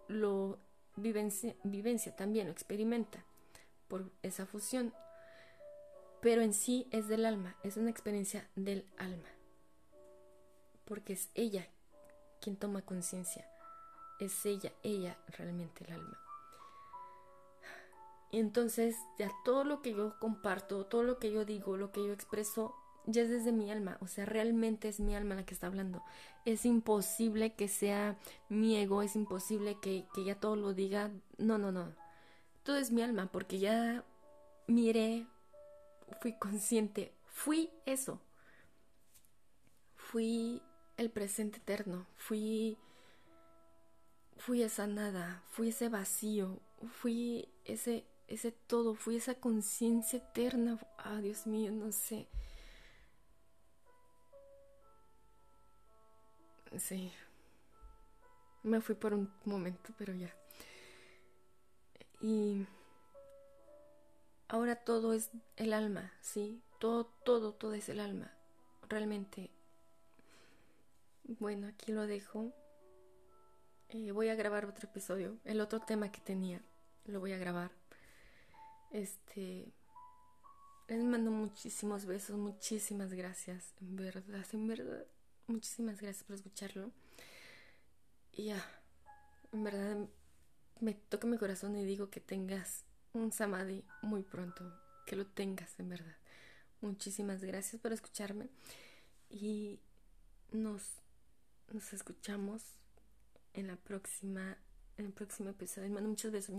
lo 0.08 0.58
vivencia, 0.96 1.54
vivencia 1.62 2.14
también, 2.14 2.46
lo 2.46 2.52
experimenta 2.52 3.24
por 3.88 4.10
esa 4.22 4.46
fusión. 4.46 4.92
Pero 6.20 6.42
en 6.42 6.54
sí 6.54 6.88
es 6.90 7.08
del 7.08 7.24
alma, 7.24 7.56
es 7.62 7.76
una 7.76 7.90
experiencia 7.90 8.48
del 8.56 8.86
alma. 8.96 9.28
Porque 10.84 11.12
es 11.12 11.30
ella 11.34 11.68
quien 12.40 12.56
toma 12.56 12.82
conciencia. 12.82 13.48
Es 14.18 14.46
ella, 14.46 14.72
ella 14.82 15.18
realmente 15.28 15.84
el 15.84 15.92
alma. 15.92 16.18
Y 18.30 18.40
entonces 18.40 18.96
ya 19.18 19.30
todo 19.44 19.64
lo 19.64 19.82
que 19.82 19.94
yo 19.94 20.18
comparto, 20.18 20.86
todo 20.86 21.02
lo 21.02 21.18
que 21.18 21.30
yo 21.30 21.44
digo, 21.44 21.76
lo 21.76 21.92
que 21.92 22.04
yo 22.04 22.12
expreso, 22.12 22.74
ya 23.06 23.22
es 23.22 23.30
desde 23.30 23.52
mi 23.52 23.70
alma, 23.70 23.98
o 24.00 24.06
sea, 24.06 24.24
realmente 24.26 24.88
es 24.88 25.00
mi 25.00 25.14
alma 25.14 25.34
la 25.34 25.46
que 25.46 25.54
está 25.54 25.66
hablando. 25.68 26.02
Es 26.44 26.64
imposible 26.66 27.54
que 27.54 27.68
sea 27.68 28.18
mi 28.48 28.76
ego, 28.76 29.02
es 29.02 29.16
imposible 29.16 29.78
que, 29.80 30.06
que 30.14 30.24
ya 30.24 30.38
todo 30.40 30.56
lo 30.56 30.74
diga. 30.74 31.10
No, 31.38 31.58
no, 31.58 31.72
no. 31.72 31.92
Todo 32.62 32.76
es 32.76 32.90
mi 32.90 33.02
alma, 33.02 33.30
porque 33.32 33.58
ya 33.58 34.04
miré, 34.66 35.26
fui 36.20 36.32
consciente, 36.38 37.12
fui 37.26 37.70
eso. 37.86 38.20
Fui 39.96 40.62
el 40.96 41.10
presente 41.10 41.58
eterno, 41.58 42.06
fui 42.16 42.78
fui 44.38 44.62
esa 44.62 44.86
nada, 44.86 45.42
fui 45.50 45.68
ese 45.70 45.88
vacío, 45.88 46.60
fui 47.00 47.48
ese 47.64 48.04
ese 48.28 48.52
todo, 48.52 48.94
fui 48.94 49.16
esa 49.16 49.34
conciencia 49.34 50.18
eterna. 50.18 50.78
Ah, 50.98 51.20
Dios 51.20 51.46
mío, 51.46 51.70
no 51.72 51.92
sé. 51.92 52.28
Sí. 56.78 57.12
Me 58.62 58.80
fui 58.80 58.94
por 58.94 59.14
un 59.14 59.32
momento, 59.44 59.92
pero 59.96 60.12
ya. 60.14 60.34
Y 62.20 62.66
ahora 64.48 64.76
todo 64.76 65.12
es 65.12 65.30
el 65.56 65.72
alma, 65.72 66.12
¿sí? 66.20 66.62
Todo, 66.78 67.06
todo, 67.24 67.52
todo 67.52 67.74
es 67.74 67.88
el 67.88 68.00
alma. 68.00 68.32
Realmente. 68.88 69.50
Bueno, 71.24 71.68
aquí 71.68 71.92
lo 71.92 72.06
dejo. 72.06 72.52
Eh, 73.88 74.10
voy 74.10 74.28
a 74.28 74.34
grabar 74.34 74.66
otro 74.66 74.88
episodio. 74.88 75.38
El 75.44 75.60
otro 75.60 75.80
tema 75.80 76.10
que 76.10 76.20
tenía, 76.20 76.60
lo 77.04 77.20
voy 77.20 77.32
a 77.32 77.38
grabar. 77.38 77.70
Este. 78.90 79.72
Les 80.88 81.02
mando 81.02 81.30
muchísimos 81.30 82.04
besos, 82.04 82.36
muchísimas 82.36 83.12
gracias. 83.12 83.74
En 83.80 83.96
verdad, 83.96 84.44
en 84.52 84.66
verdad. 84.66 85.06
Muchísimas 85.46 86.00
gracias 86.00 86.24
por 86.24 86.36
escucharlo. 86.36 86.90
Y 88.32 88.46
ya, 88.46 88.64
en 89.52 89.64
verdad 89.64 90.08
me 90.80 90.94
toca 90.94 91.26
mi 91.26 91.38
corazón 91.38 91.76
y 91.76 91.84
digo 91.84 92.10
que 92.10 92.20
tengas 92.20 92.84
un 93.12 93.32
samadhi 93.32 93.84
muy 94.02 94.22
pronto. 94.22 94.64
Que 95.06 95.16
lo 95.16 95.26
tengas, 95.26 95.78
en 95.78 95.88
verdad. 95.88 96.16
Muchísimas 96.80 97.42
gracias 97.42 97.80
por 97.80 97.92
escucharme. 97.92 98.48
Y 99.30 99.80
nos, 100.50 100.82
nos 101.72 101.92
escuchamos 101.92 102.62
en 103.54 103.68
la 103.68 103.76
próxima, 103.76 104.58
en 104.98 105.06
el 105.06 105.12
próximo 105.12 105.50
episodio. 105.50 105.90
mando 105.90 106.08
muchos 106.08 106.32
besos. 106.32 106.56